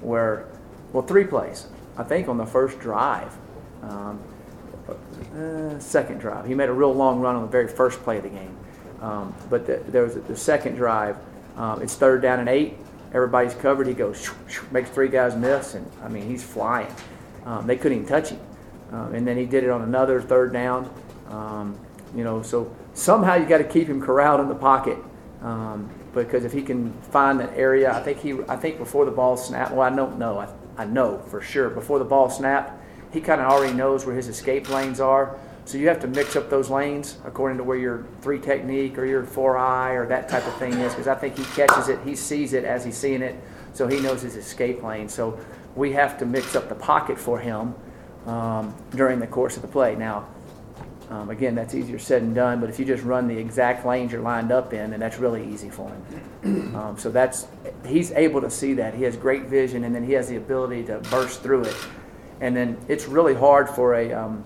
where, 0.02 0.48
well, 0.92 1.04
three 1.04 1.24
plays. 1.24 1.68
I 1.98 2.04
think 2.04 2.28
on 2.28 2.38
the 2.38 2.46
first 2.46 2.80
drive, 2.80 3.36
um, 3.82 4.22
uh, 5.36 5.80
second 5.80 6.20
drive. 6.20 6.46
He 6.46 6.54
made 6.54 6.70
a 6.70 6.74
real 6.74 6.94
long 6.94 7.20
run 7.20 7.36
on 7.36 7.42
the 7.44 7.48
very 7.48 7.68
first 7.68 8.02
play 8.04 8.18
of 8.18 8.24
the 8.24 8.30
game. 8.30 8.58
Um, 9.02 9.34
but 9.50 9.66
the, 9.66 9.78
there 9.88 10.04
was 10.04 10.16
the 10.16 10.36
second 10.36 10.76
drive. 10.76 11.18
Um, 11.56 11.82
it's 11.82 11.96
third 11.96 12.22
down 12.22 12.40
and 12.40 12.50
eight. 12.50 12.76
Everybody's 13.14 13.54
covered. 13.54 13.88
He 13.88 13.94
goes, 13.94 14.22
shoo, 14.22 14.36
shoo, 14.48 14.66
makes 14.72 14.90
three 14.90 15.08
guys 15.08 15.36
miss, 15.36 15.76
and 15.76 15.90
I 16.04 16.10
mean 16.10 16.28
he's 16.28 16.44
flying. 16.44 16.94
Um, 17.46 17.66
they 17.66 17.78
couldn't 17.78 18.00
even 18.00 18.10
touch 18.10 18.30
him. 18.30 18.40
Um, 18.92 19.14
and 19.14 19.26
then 19.26 19.38
he 19.38 19.46
did 19.46 19.64
it 19.64 19.70
on 19.70 19.84
another 19.84 20.22
third 20.22 20.52
down. 20.52 20.92
Um, 21.30 21.80
you 22.16 22.24
know, 22.24 22.42
so 22.42 22.74
somehow 22.94 23.36
you 23.36 23.46
got 23.46 23.60
to 23.60 23.64
keep 23.64 23.88
him 23.88 24.02
corralled 24.02 24.40
in 24.40 24.48
the 24.48 24.56
pocket 24.56 24.98
um, 25.42 25.90
because 26.14 26.44
if 26.44 26.52
he 26.52 26.62
can 26.62 26.94
find 27.02 27.40
that 27.40 27.54
area, 27.56 27.92
I 27.92 28.02
think 28.02 28.20
he, 28.20 28.40
I 28.48 28.56
think 28.56 28.78
before 28.78 29.06
the 29.06 29.12
ball 29.12 29.38
snapped. 29.38 29.72
Well, 29.72 29.82
I 29.82 29.96
don't 29.96 30.18
know. 30.18 30.40
I, 30.40 30.50
I 30.78 30.86
know 30.86 31.20
for 31.28 31.42
sure 31.42 31.70
before 31.70 32.00
the 32.00 32.06
ball 32.06 32.30
snapped, 32.30 32.74
he 33.12 33.22
kind 33.22 33.42
of 33.42 33.48
already 33.48 33.74
knows 33.74 34.06
where 34.06 34.16
his 34.16 34.28
escape 34.28 34.70
lanes 34.70 35.00
are. 35.00 35.38
So 35.66 35.78
you 35.78 35.88
have 35.88 36.00
to 36.00 36.08
mix 36.08 36.36
up 36.36 36.50
those 36.50 36.70
lanes 36.70 37.18
according 37.26 37.60
to 37.60 37.64
where 37.64 37.78
your 37.78 38.06
three 38.22 38.40
technique 38.40 38.98
or 38.98 39.06
your 39.06 39.24
four 39.24 39.56
eye 39.56 39.92
or 39.92 40.08
that 40.08 40.28
type 40.28 40.46
of 40.48 40.56
thing 40.56 40.74
is. 40.74 40.94
Because 40.94 41.08
I 41.08 41.16
think 41.16 41.38
he 41.38 41.44
catches 41.56 41.90
it, 41.90 42.00
he 42.04 42.16
sees 42.16 42.54
it 42.54 42.64
as 42.64 42.84
he's 42.84 42.98
seeing 42.98 43.22
it, 43.22 43.36
so 43.74 43.88
he 43.88 44.00
knows 44.00 44.24
his 44.24 44.36
escape 44.36 44.82
lane. 44.82 45.08
So 45.08 45.40
we 45.76 45.92
have 45.94 46.18
to 46.20 46.26
mix 46.26 46.56
up 46.56 46.70
the 46.70 46.76
pocket 46.76 47.20
for 47.20 47.40
him 47.40 47.76
um, 48.26 48.76
during 48.92 49.20
the 49.20 49.28
course 49.28 49.58
of 49.58 49.62
the 49.62 49.68
play. 49.68 49.96
Now, 49.96 50.28
Um, 51.10 51.32
again, 51.32 51.56
that's 51.56 51.74
easier 51.74 51.98
said 51.98 52.22
than 52.22 52.36
done, 52.36 52.60
but 52.60 52.70
if 52.70 52.78
you 52.78 52.86
just 52.86 53.04
run 53.04 53.28
the 53.28 53.38
exact 53.38 53.84
lanes 53.84 54.12
you're 54.12 54.22
lined 54.22 54.52
up 54.52 54.74
in, 54.74 54.92
then 54.92 55.00
that's 55.00 55.18
really 55.18 55.44
easy 55.52 55.70
for 55.70 55.90
him. 55.90 56.76
Um, 56.76 56.98
so 56.98 57.10
that's 57.10 57.48
he's 57.86 58.12
able 58.12 58.42
to 58.42 58.50
see 58.50 58.74
that. 58.76 58.94
He 58.94 59.04
has 59.04 59.18
great 59.18 59.46
vision, 59.46 59.84
and 59.84 59.94
then 59.94 60.06
he 60.06 60.14
has 60.14 60.30
the 60.30 60.36
ability 60.36 60.84
to 60.84 61.00
burst 61.10 61.42
through 61.42 61.64
it. 61.64 61.76
And 62.42 62.56
then 62.56 62.78
it's 62.88 63.08
really 63.08 63.34
hard 63.34 63.70
for 63.70 63.96
a 63.96 64.14
um, 64.14 64.46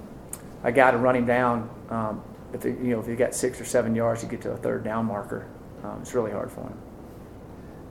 a 0.63 0.71
guy 0.71 0.91
to 0.91 0.97
run 0.97 1.15
him 1.17 1.26
down. 1.26 1.69
Um, 1.89 2.23
if 2.54 2.63
you 2.63 2.71
know 2.71 2.99
if 2.99 3.08
you 3.08 3.15
got 3.15 3.36
six 3.36 3.60
or 3.60 3.65
seven 3.65 3.93
yards 3.93 4.21
to 4.21 4.28
get 4.28 4.41
to 4.43 4.52
a 4.52 4.58
third 4.58 4.84
down 4.84 5.06
marker, 5.06 5.45
um, 5.84 5.99
it's 6.02 6.13
really 6.13 6.32
hard 6.32 6.49
for 6.49 6.62
him. 6.62 6.78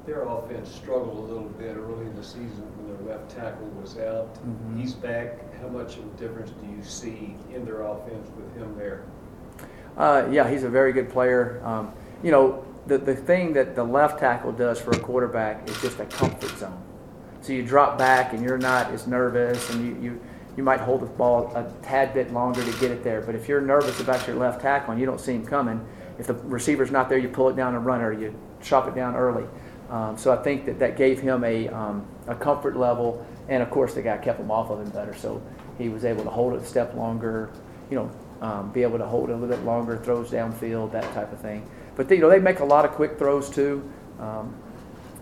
Their 0.07 0.23
offense 0.23 0.69
struggled 0.69 1.17
a 1.19 1.33
little 1.33 1.49
bit 1.51 1.77
early 1.77 2.07
in 2.07 2.17
the 2.17 2.25
season 2.25 2.67
when 2.77 3.07
their 3.07 3.15
left 3.17 3.31
tackle 3.31 3.69
was 3.81 3.97
out. 3.99 4.35
Mhm. 4.45 4.81
He's 4.81 4.95
back. 4.95 5.39
How 5.61 5.69
much 5.69 5.97
of 5.97 6.05
a 6.05 6.17
difference 6.19 6.51
do 6.51 6.67
you 6.67 6.83
see 6.83 7.37
in 7.55 7.65
their 7.65 7.83
offense 7.83 8.29
with 8.37 8.53
him 8.57 8.75
there? 8.77 9.03
Uh, 9.97 10.25
yeah, 10.31 10.49
he's 10.49 10.65
a 10.65 10.69
very 10.69 10.93
good 10.93 11.09
player. 11.09 11.61
Um, 11.65 11.93
you 12.23 12.33
know, 12.33 12.65
the, 12.89 12.99
the 12.99 13.15
thing 13.15 13.53
that 13.53 13.77
the 13.77 13.85
left 13.85 14.19
tackle 14.19 14.51
does 14.51 14.81
for 14.81 14.91
a 14.91 14.99
quarterback 14.99 15.69
is 15.69 15.81
just 15.81 16.01
a 16.01 16.05
comfort 16.07 16.59
zone. 16.59 16.83
So 17.41 17.53
you 17.53 17.63
drop 17.63 17.97
back 17.97 18.33
and 18.33 18.43
you're 18.43 18.59
not 18.59 18.91
as 18.91 19.07
nervous, 19.07 19.73
and 19.73 19.87
you, 19.87 20.03
you, 20.03 20.21
you 20.57 20.63
might 20.65 20.81
hold 20.81 21.03
the 21.03 21.07
ball 21.07 21.53
a 21.55 21.65
tad 21.83 22.13
bit 22.13 22.33
longer 22.33 22.63
to 22.65 22.81
get 22.81 22.91
it 22.91 23.05
there. 23.05 23.21
But 23.21 23.37
if 23.37 23.49
you're 23.49 23.61
nervous 23.61 24.01
about 24.01 24.27
your 24.27 24.35
left 24.35 24.63
tackle 24.63 24.93
and 24.93 25.01
you 25.01 25.07
don't 25.07 25.21
see 25.21 25.35
him 25.35 25.47
coming, 25.47 25.85
if 26.19 26.27
the 26.27 26.35
receiver's 26.35 26.91
not 26.91 27.09
there, 27.09 27.19
you 27.19 27.29
pull 27.29 27.49
it 27.49 27.57
down 27.57 27.77
and 27.77 27.87
run, 27.87 28.01
or 28.01 28.13
you 28.13 28.35
chop 28.61 28.89
it 28.89 28.97
down 28.97 29.15
early. 29.15 29.45
Um, 29.93 30.17
so 30.17 30.33
I 30.33 30.43
think 30.43 30.65
that 30.65 30.79
that 30.79 30.97
gave 30.97 31.21
him 31.21 31.45
a, 31.45 31.69
um, 31.69 32.07
a 32.27 32.35
comfort 32.35 32.77
level, 32.77 33.25
and 33.49 33.63
of 33.63 33.71
course 33.71 33.93
the 33.93 34.01
guy 34.01 34.17
kept 34.17 34.41
him 34.41 34.51
off 34.51 34.71
of 34.71 34.81
him 34.81 34.89
better, 34.89 35.15
so 35.15 35.43
he 35.77 35.91
was 35.91 36.07
able 36.07 36.25
to 36.25 36.31
hold 36.31 36.55
it 36.55 36.63
a 36.63 36.65
step 36.65 36.95
longer, 36.95 37.51
you 37.91 37.97
know, 37.97 38.11
um, 38.41 38.73
be 38.73 38.83
able 38.83 38.97
to 38.97 39.05
hold 39.05 39.29
it 39.29 39.35
a 39.35 39.37
little 39.37 39.55
bit 39.55 39.65
longer, 39.67 39.99
throws 39.99 40.31
downfield, 40.31 40.93
that 40.93 41.05
type 41.13 41.31
of 41.31 41.41
thing. 41.41 41.69
But 41.95 42.09
they, 42.09 42.17
you 42.17 42.23
know 42.23 42.31
they 42.31 42.39
make 42.39 42.61
a 42.61 42.65
lot 42.65 42.87
of 42.87 42.93
quick 42.93 43.19
throws 43.19 43.51
too. 43.51 43.87
Um, 44.19 44.57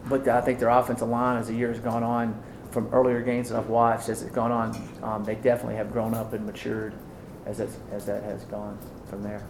but 0.09 0.27
I 0.29 0.41
think 0.41 0.61
their 0.61 0.69
offensive 0.69 1.09
line, 1.09 1.39
as 1.39 1.49
the 1.49 1.55
year 1.55 1.69
has 1.69 1.81
gone 1.81 2.05
on, 2.05 2.41
from 2.71 2.89
earlier 2.93 3.23
games 3.23 3.49
that 3.49 3.59
I've 3.59 3.69
watched, 3.69 4.09
as 4.09 4.23
it's 4.23 4.31
gone 4.31 4.53
on, 4.53 4.89
um, 5.03 5.25
they 5.25 5.35
definitely 5.35 5.75
have 5.75 5.91
grown 5.91 6.15
up 6.15 6.33
and 6.33 6.47
matured 6.47 6.95
as 7.45 7.59
as 7.59 8.07
that 8.07 8.23
has 8.23 8.45
gone 8.45 8.79
from 9.07 9.25
there. 9.25 9.45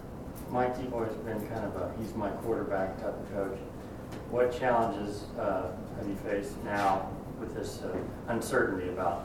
Mike 0.49 0.75
Teboy's 0.75 1.13
been 1.23 1.47
kind 1.47 1.63
of 1.63 1.75
a, 1.75 1.93
he's 1.99 2.15
my 2.15 2.29
quarterback 2.29 2.99
type 2.99 3.13
of 3.13 3.31
coach. 3.31 3.59
What 4.29 4.57
challenges 4.57 5.25
uh, 5.39 5.71
have 5.97 6.07
you 6.07 6.15
faced 6.15 6.61
now 6.63 7.09
with 7.39 7.55
this 7.55 7.81
uh, 7.81 7.95
uncertainty 8.27 8.89
about 8.89 9.21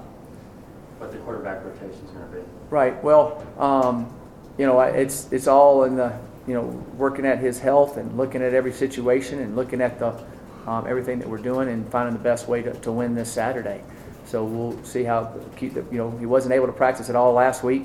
what 0.99 1.13
the 1.13 1.19
quarterback 1.19 1.65
rotation 1.65 2.05
is 2.05 2.11
going 2.11 2.29
to 2.31 2.37
be? 2.37 2.43
Right. 2.71 3.03
Well, 3.05 3.47
um, 3.59 4.13
you 4.59 4.67
know, 4.67 4.81
it's 4.81 5.31
it's 5.33 5.47
all 5.47 5.85
in 5.85 5.97
the 5.97 6.19
you 6.47 6.55
know 6.55 6.63
working 6.97 7.27
at 7.27 7.39
his 7.39 7.59
health 7.59 7.97
and 7.97 8.17
looking 8.17 8.43
at 8.43 8.55
every 8.55 8.73
situation 8.73 9.41
and 9.41 9.57
looking 9.57 9.81
at 9.81 9.99
the 9.99 10.15
um, 10.67 10.87
everything 10.89 11.19
that 11.19 11.29
we're 11.29 11.39
doing 11.39 11.69
and 11.69 11.89
finding 11.91 12.15
the 12.15 12.23
best 12.23 12.49
way 12.49 12.63
to, 12.63 12.73
to 12.73 12.93
win 12.93 13.15
this 13.15 13.31
Saturday. 13.31 13.83
So 14.25 14.45
we'll 14.45 14.83
see 14.83 15.05
how 15.05 15.33
keep 15.57 15.75
the, 15.75 15.85
you 15.91 15.99
know 15.99 16.11
he 16.19 16.27
wasn't 16.27 16.55
able 16.55 16.67
to 16.67 16.73
practice 16.73 17.09
at 17.09 17.17
all 17.17 17.33
last 17.33 17.63
week. 17.63 17.85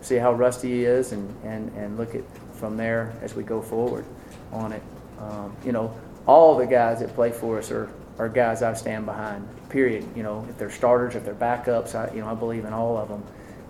See 0.00 0.16
how 0.16 0.32
rusty 0.32 0.70
he 0.70 0.84
is 0.84 1.12
and 1.12 1.34
and 1.44 1.70
and 1.76 1.96
look 1.96 2.14
at 2.14 2.22
from 2.54 2.76
there 2.76 3.12
as 3.22 3.34
we 3.34 3.42
go 3.42 3.60
forward 3.60 4.04
on 4.52 4.72
it. 4.72 4.82
Um, 5.18 5.54
you 5.64 5.72
know, 5.72 5.94
all 6.26 6.56
the 6.56 6.66
guys 6.66 7.00
that 7.00 7.14
play 7.14 7.32
for 7.32 7.58
us 7.58 7.70
are 7.70 7.90
are 8.18 8.28
guys 8.28 8.62
I 8.62 8.74
stand 8.74 9.06
behind. 9.06 9.48
Period. 9.68 10.06
You 10.14 10.22
know, 10.22 10.46
if 10.48 10.58
they're 10.58 10.70
starters, 10.70 11.14
if 11.14 11.24
they're 11.24 11.34
backups, 11.34 11.94
I 11.94 12.12
you 12.14 12.20
know 12.20 12.28
I 12.28 12.34
believe 12.34 12.64
in 12.64 12.72
all 12.72 12.96
of 12.96 13.08
them, 13.08 13.24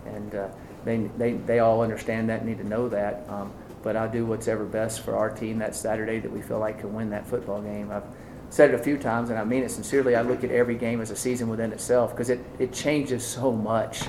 and 0.07 0.35
uh, 0.35 0.49
they 0.85 0.99
they 1.19 1.33
they 1.33 1.59
all 1.61 1.83
understand 1.83 2.29
that, 2.29 2.45
need 2.45 2.59
to 2.59 2.69
know 2.69 2.88
that. 2.88 3.25
Um, 3.29 3.53
but 3.83 3.97
I 3.97 4.07
do 4.07 4.25
what's 4.25 4.49
ever 4.49 4.65
best 4.65 5.01
for 5.01 5.17
our 5.17 5.31
team 5.31 5.59
that 5.59 5.75
Saturday 5.75 6.21
that 6.21 6.31
we 6.31 6.41
feel 6.41 6.59
like 6.59 6.81
can 6.81 6.95
win 6.95 7.11
that 7.11 7.27
football 7.27 7.61
game. 7.61 7.91
I've 7.91 8.05
said 8.51 8.71
it 8.71 8.75
a 8.75 8.83
few 8.83 8.99
times, 8.99 9.31
and 9.31 9.38
I 9.38 9.45
mean 9.45 9.62
it 9.62 9.71
sincerely. 9.71 10.15
I 10.15 10.23
look 10.23 10.45
at 10.45 10.51
every 10.51 10.77
game 10.77 11.01
as 11.01 11.11
a 11.11 11.17
season 11.17 11.49
within 11.49 11.73
itself 11.73 12.12
because 12.12 12.31
it, 12.31 12.41
it 12.59 12.73
changes 12.73 13.25
so 13.25 13.51
much 13.51 14.05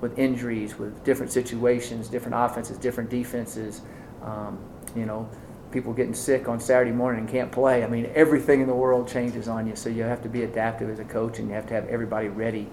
with 0.00 0.18
injuries, 0.18 0.78
with 0.78 1.04
different 1.04 1.30
situations, 1.30 2.08
different 2.08 2.34
offenses, 2.36 2.78
different 2.78 3.10
defenses. 3.10 3.82
Um, 4.22 4.58
you 4.96 5.06
know, 5.06 5.28
people 5.72 5.92
getting 5.92 6.14
sick 6.14 6.48
on 6.48 6.60
Saturday 6.60 6.92
morning 6.92 7.20
and 7.20 7.28
can't 7.28 7.50
play. 7.50 7.82
I 7.82 7.88
mean, 7.88 8.10
everything 8.14 8.60
in 8.60 8.66
the 8.66 8.74
world 8.74 9.08
changes 9.08 9.48
on 9.48 9.66
you, 9.66 9.74
so 9.74 9.88
you 9.88 10.02
have 10.02 10.22
to 10.22 10.28
be 10.28 10.42
adaptive 10.42 10.90
as 10.90 10.98
a 10.98 11.04
coach, 11.04 11.38
and 11.38 11.48
you 11.48 11.54
have 11.54 11.66
to 11.68 11.74
have 11.74 11.86
everybody 11.88 12.28
ready 12.28 12.68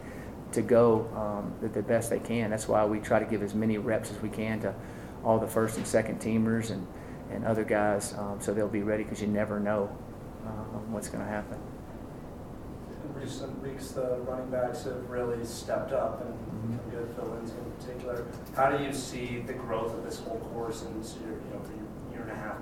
to 0.51 0.62
go 0.62 1.07
um, 1.15 1.53
the, 1.62 1.81
best 1.81 2.09
they 2.09 2.19
can. 2.19 2.49
That's 2.49 2.67
why 2.67 2.85
we 2.85 2.99
try 2.99 3.19
to 3.19 3.25
give 3.25 3.43
as 3.43 3.53
many 3.53 3.77
reps 3.77 4.12
as 4.12 4.21
we 4.21 4.29
can 4.29 4.59
to 4.62 4.73
all 5.23 5.39
the 5.39 5.47
first 5.47 5.77
and 5.77 5.85
second 5.85 6.19
teamers 6.19 6.71
and, 6.71 6.85
and 7.31 7.45
other 7.45 7.63
guys, 7.63 8.13
um, 8.13 8.39
so 8.39 8.53
they'll 8.53 8.67
be 8.67 8.81
ready 8.81 9.03
because 9.03 9.21
you 9.21 9.27
never 9.27 9.59
know 9.59 9.95
um, 10.45 10.91
what's 10.91 11.09
going 11.09 11.23
to 11.23 11.29
happen. 11.29 11.59
In 13.03 13.21
recent 13.21 13.62
weeks, 13.62 13.91
the 13.91 14.17
running 14.27 14.49
backs 14.49 14.83
have 14.83 15.09
really 15.09 15.43
stepped 15.45 15.91
up 15.91 16.21
and 16.21 16.69
become 16.69 16.89
good 16.89 17.15
fill-ins 17.15 17.51
in 17.51 17.71
particular. 17.71 18.25
How 18.55 18.75
do 18.75 18.83
you 18.83 18.93
see 18.93 19.43
the 19.45 19.53
growth 19.53 19.93
of 19.93 20.03
this 20.03 20.19
whole 20.19 20.39
course 20.53 20.83
and 20.83 20.95
your, 21.21 21.31
you 21.31 21.53
know, 21.53 21.62
year 22.12 22.21
and 22.21 22.31
a 22.31 22.35
half? 22.35 22.57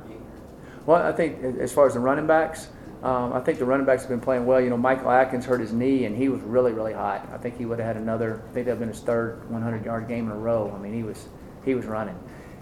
Well, 0.87 1.05
I 1.05 1.11
think 1.11 1.43
as 1.59 1.73
far 1.73 1.85
as 1.85 1.95
the 1.95 1.99
running 1.99 2.27
backs, 2.27 2.69
um, 3.03 3.33
I 3.33 3.41
think 3.41 3.59
the 3.59 3.65
running 3.65 3.85
backs 3.85 4.03
have 4.03 4.09
been 4.09 4.21
playing 4.21 4.45
well. 4.45 4.61
You 4.61 4.69
know, 4.69 4.77
Michael 4.77 5.11
Adkins 5.11 5.45
hurt 5.45 5.59
his 5.59 5.73
knee, 5.73 6.05
and 6.05 6.15
he 6.15 6.29
was 6.29 6.41
really, 6.41 6.71
really 6.71 6.93
hot. 6.93 7.27
I 7.31 7.37
think 7.37 7.57
he 7.57 7.65
would 7.65 7.77
have 7.77 7.95
had 7.95 7.97
another. 7.97 8.41
I 8.49 8.53
think 8.53 8.53
that 8.53 8.57
would 8.57 8.67
have 8.69 8.79
been 8.79 8.87
his 8.87 9.01
third 9.01 9.41
100-yard 9.51 10.07
game 10.07 10.27
in 10.27 10.31
a 10.31 10.39
row. 10.39 10.73
I 10.73 10.79
mean, 10.81 10.93
he 10.93 11.03
was 11.03 11.27
he 11.65 11.75
was 11.75 11.85
running, 11.85 12.17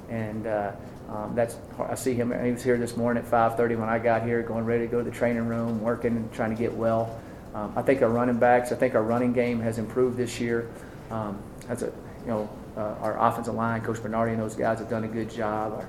and 0.10 0.48
uh, 0.48 0.72
um, 1.08 1.36
that's 1.36 1.58
I 1.80 1.94
see 1.94 2.16
him. 2.16 2.34
He 2.44 2.52
was 2.52 2.64
here 2.64 2.78
this 2.78 2.98
morning 2.98 3.24
at 3.24 3.30
5:30 3.30 3.80
when 3.80 3.90
I 3.90 4.00
got 4.00 4.24
here, 4.24 4.42
going 4.42 4.66
ready 4.66 4.88
to 4.88 4.92
go 4.92 4.98
to 4.98 5.04
the 5.10 5.16
training 5.16 5.48
room, 5.48 5.80
working 5.80 6.28
trying 6.34 6.50
to 6.50 6.60
get 6.60 6.74
well. 6.74 7.22
Um, 7.54 7.74
I 7.76 7.84
think 7.84 8.02
our 8.02 8.10
running 8.10 8.40
backs. 8.40 8.72
I 8.72 8.76
think 8.76 8.96
our 8.96 9.04
running 9.04 9.34
game 9.34 9.60
has 9.62 9.78
improved 9.78 10.18
this 10.18 10.40
year. 10.40 10.68
Um, 11.12 11.42
as 11.70 11.84
a 11.84 11.94
you 12.24 12.32
know, 12.32 12.50
uh, 12.76 12.96
our 13.02 13.20
offensive 13.20 13.54
line, 13.54 13.82
Coach 13.82 14.02
Bernardi 14.02 14.32
and 14.32 14.42
those 14.42 14.56
guys 14.56 14.80
have 14.80 14.90
done 14.90 15.04
a 15.04 15.08
good 15.08 15.30
job. 15.30 15.86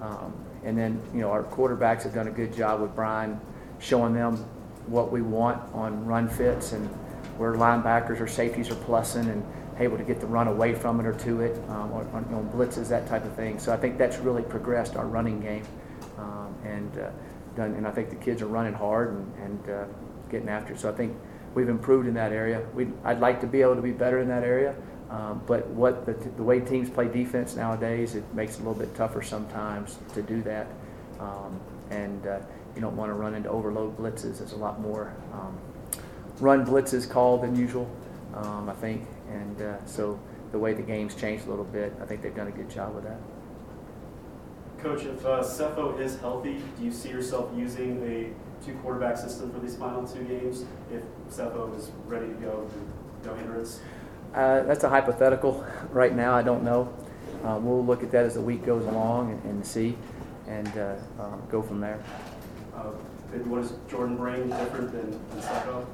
Our, 0.00 0.08
um, 0.08 0.32
and 0.64 0.76
then, 0.76 1.00
you 1.12 1.20
know, 1.20 1.30
our 1.30 1.42
quarterbacks 1.42 2.02
have 2.02 2.14
done 2.14 2.28
a 2.28 2.30
good 2.30 2.54
job 2.54 2.80
with 2.80 2.94
Brian 2.94 3.40
showing 3.78 4.14
them 4.14 4.36
what 4.86 5.12
we 5.12 5.22
want 5.22 5.60
on 5.74 6.04
run 6.04 6.28
fits 6.28 6.72
and 6.72 6.86
where 7.38 7.54
linebackers 7.54 8.20
or 8.20 8.26
safeties 8.26 8.70
are 8.70 8.76
plussing 8.76 9.28
and 9.30 9.44
able 9.78 9.96
to 9.96 10.04
get 10.04 10.20
the 10.20 10.26
run 10.26 10.46
away 10.46 10.74
from 10.74 11.00
it 11.00 11.06
or 11.06 11.14
to 11.14 11.40
it, 11.40 11.56
um, 11.68 11.90
or 11.92 12.02
on 12.12 12.24
you 12.30 12.36
blitzes, 12.54 12.88
that 12.88 13.06
type 13.08 13.24
of 13.24 13.34
thing. 13.34 13.58
So 13.58 13.72
I 13.72 13.76
think 13.76 13.98
that's 13.98 14.18
really 14.18 14.42
progressed 14.42 14.96
our 14.96 15.06
running 15.06 15.40
game. 15.40 15.64
Um, 16.16 16.54
and, 16.64 16.98
uh, 16.98 17.10
done, 17.56 17.74
and 17.74 17.86
I 17.86 17.90
think 17.90 18.10
the 18.10 18.16
kids 18.16 18.40
are 18.42 18.46
running 18.46 18.72
hard 18.72 19.10
and, 19.10 19.34
and 19.42 19.70
uh, 19.70 19.84
getting 20.30 20.48
after 20.48 20.74
it. 20.74 20.80
So 20.80 20.88
I 20.88 20.92
think 20.92 21.16
we've 21.54 21.68
improved 21.68 22.06
in 22.06 22.14
that 22.14 22.32
area. 22.32 22.64
we 22.74 22.88
I'd 23.04 23.20
like 23.20 23.40
to 23.40 23.46
be 23.46 23.62
able 23.62 23.76
to 23.76 23.82
be 23.82 23.92
better 23.92 24.18
in 24.18 24.28
that 24.28 24.44
area. 24.44 24.74
Um, 25.10 25.42
but 25.46 25.66
what 25.68 26.06
the, 26.06 26.14
the 26.36 26.42
way 26.42 26.60
teams 26.60 26.90
play 26.90 27.08
defense 27.08 27.54
nowadays, 27.56 28.14
it 28.14 28.24
makes 28.34 28.54
it 28.56 28.62
a 28.62 28.68
little 28.68 28.74
bit 28.74 28.94
tougher 28.94 29.22
sometimes 29.22 29.98
to 30.14 30.22
do 30.22 30.42
that. 30.42 30.66
Um, 31.20 31.60
and 31.90 32.26
uh, 32.26 32.40
you 32.74 32.80
don't 32.80 32.96
want 32.96 33.10
to 33.10 33.14
run 33.14 33.34
into 33.34 33.48
overload 33.48 33.96
blitzes. 33.96 34.38
There's 34.38 34.52
a 34.52 34.56
lot 34.56 34.80
more 34.80 35.14
um, 35.32 35.56
run 36.40 36.66
blitzes 36.66 37.08
called 37.08 37.42
than 37.42 37.54
usual, 37.54 37.88
um, 38.34 38.68
I 38.68 38.74
think. 38.74 39.06
And 39.30 39.62
uh, 39.62 39.84
so 39.86 40.18
the 40.52 40.58
way 40.58 40.72
the 40.72 40.82
game's 40.82 41.14
changed 41.14 41.46
a 41.46 41.50
little 41.50 41.64
bit, 41.64 41.92
I 42.00 42.06
think 42.06 42.22
they've 42.22 42.34
done 42.34 42.48
a 42.48 42.52
good 42.52 42.70
job 42.70 42.94
with 42.94 43.04
that. 43.04 43.18
Coach, 44.78 45.04
if 45.04 45.24
uh, 45.24 45.42
Sefo 45.42 45.98
is 45.98 46.18
healthy, 46.20 46.60
do 46.78 46.84
you 46.84 46.92
see 46.92 47.08
yourself 47.08 47.50
using 47.56 48.02
a 48.02 48.64
two 48.64 48.74
quarterback 48.74 49.16
system 49.16 49.52
for 49.52 49.60
these 49.60 49.76
final 49.76 50.06
two 50.06 50.24
games 50.24 50.64
if 50.92 51.02
Sefo 51.34 51.76
is 51.78 51.90
ready 52.06 52.26
to 52.26 52.34
go, 52.34 52.68
no 53.24 53.34
hindrance? 53.34 53.80
Uh, 54.34 54.64
that's 54.64 54.82
a 54.82 54.88
hypothetical. 54.88 55.64
Right 55.90 56.14
now, 56.14 56.34
I 56.34 56.42
don't 56.42 56.64
know. 56.64 56.92
Uh, 57.44 57.58
we'll 57.60 57.84
look 57.84 58.02
at 58.02 58.10
that 58.10 58.24
as 58.24 58.34
the 58.34 58.40
week 58.40 58.66
goes 58.66 58.84
along 58.86 59.30
and, 59.30 59.44
and 59.44 59.66
see, 59.66 59.96
and 60.48 60.66
uh, 60.76 60.96
um, 61.20 61.42
go 61.50 61.62
from 61.62 61.80
there. 61.80 62.02
Uh, 62.74 62.90
and 63.32 63.46
what 63.46 63.62
does 63.62 63.74
Jordan 63.88 64.16
bring 64.16 64.48
different 64.48 64.90
than, 64.90 65.10
than 65.10 65.40
Sefo? 65.40 65.86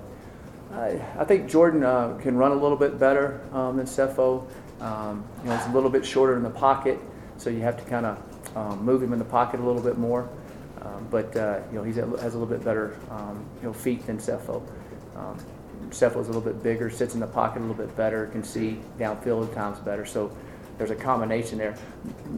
I, 0.72 1.20
I 1.20 1.24
think 1.24 1.50
Jordan 1.50 1.84
uh, 1.84 2.16
can 2.18 2.36
run 2.36 2.52
a 2.52 2.54
little 2.54 2.76
bit 2.76 2.98
better 2.98 3.40
um, 3.52 3.76
than 3.76 3.86
Sefo. 3.86 4.46
Um, 4.80 5.24
you 5.42 5.50
know, 5.50 5.56
he's 5.56 5.66
a 5.66 5.72
little 5.72 5.90
bit 5.90 6.06
shorter 6.06 6.36
in 6.36 6.42
the 6.42 6.50
pocket, 6.50 6.98
so 7.36 7.50
you 7.50 7.60
have 7.60 7.76
to 7.76 7.84
kind 7.90 8.06
of 8.06 8.56
um, 8.56 8.82
move 8.82 9.02
him 9.02 9.12
in 9.12 9.18
the 9.18 9.24
pocket 9.24 9.60
a 9.60 9.62
little 9.62 9.82
bit 9.82 9.98
more. 9.98 10.30
Um, 10.80 11.06
but 11.10 11.36
uh, 11.36 11.60
you 11.70 11.78
know, 11.78 11.84
he 11.84 11.92
has 11.92 12.34
a 12.34 12.38
little 12.38 12.46
bit 12.46 12.64
better 12.64 12.96
um, 13.10 13.44
you 13.60 13.68
know 13.68 13.72
feet 13.74 14.06
than 14.06 14.16
Sefo. 14.16 14.62
Sefo's 15.92 16.28
a 16.28 16.32
little 16.32 16.40
bit 16.40 16.62
bigger, 16.62 16.90
sits 16.90 17.14
in 17.14 17.20
the 17.20 17.26
pocket 17.26 17.60
a 17.60 17.62
little 17.62 17.74
bit 17.74 17.94
better, 17.96 18.26
can 18.26 18.44
see 18.44 18.80
downfield 18.98 19.48
at 19.48 19.54
times 19.54 19.78
better. 19.78 20.04
So 20.06 20.36
there's 20.78 20.90
a 20.90 20.96
combination 20.96 21.58
there. 21.58 21.76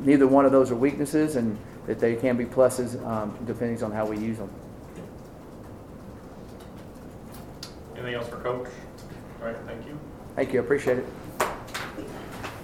Neither 0.00 0.26
one 0.26 0.44
of 0.44 0.52
those 0.52 0.70
are 0.70 0.76
weaknesses, 0.76 1.36
and 1.36 1.58
that 1.86 1.98
they 1.98 2.14
can 2.14 2.36
be 2.36 2.44
pluses 2.44 3.04
um, 3.06 3.36
depending 3.46 3.82
on 3.82 3.92
how 3.92 4.06
we 4.06 4.18
use 4.18 4.38
them. 4.38 4.50
Anything 7.94 8.14
else 8.14 8.28
for 8.28 8.36
coach? 8.36 8.68
All 9.40 9.46
right, 9.46 9.56
thank 9.66 9.86
you. 9.86 9.98
Thank 10.34 10.52
you, 10.52 10.60
I 10.60 10.64
appreciate 10.64 10.98
it. 10.98 11.06